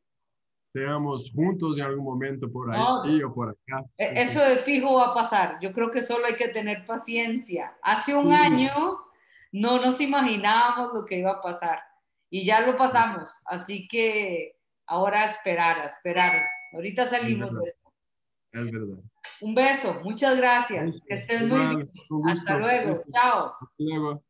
estemos 0.73 1.31
juntos 1.33 1.79
en 1.79 1.85
algún 1.85 2.05
momento 2.05 2.51
por 2.51 2.71
ahí 2.73 3.19
No. 3.21 3.29
o 3.29 3.35
por 3.35 3.51
acá. 3.51 3.85
E- 3.97 4.23
Eso 4.23 4.41
de 4.41 4.59
fijo 4.59 4.95
va 4.95 5.11
a 5.11 5.15
pasar. 5.15 5.59
Yo 5.61 5.73
creo 5.73 5.91
que 5.91 6.03
solo 6.03 6.27
hay 6.27 6.35
que 6.37 6.49
tener 6.49 6.85
paciencia. 6.87 7.77
Hace 7.83 8.15
un 8.15 8.29
Sí. 8.33 8.35
año 8.41 8.73
no 9.53 9.81
nos 9.81 10.01
imaginábamos 10.01 10.93
lo 10.95 11.05
que 11.05 11.19
iba 11.21 11.31
a 11.33 11.43
pasar 11.43 11.79
y 12.35 12.43
ya 12.43 12.63
lo 12.67 12.77
pasamos. 12.77 13.31
Así 13.45 13.87
que 13.87 14.57
ahora 14.87 15.23
a 15.23 15.27
esperar, 15.27 15.79
a 15.79 15.85
esperar. 15.85 16.43
Ahorita 16.73 17.07
salimos 17.07 17.53
de 17.55 17.69
esto. 17.69 17.93
Es 18.51 18.73
verdad. 18.73 19.05
Un 19.41 19.55
beso, 19.55 20.01
muchas 20.03 20.37
gracias. 20.37 21.01
Que 21.07 21.15
estés 21.15 21.43
muy 21.43 21.77
bien. 21.77 21.93
Hasta 22.29 22.59
luego. 22.59 23.01
Chao. 23.13 23.55
Hasta 23.61 23.69
luego. 23.79 24.24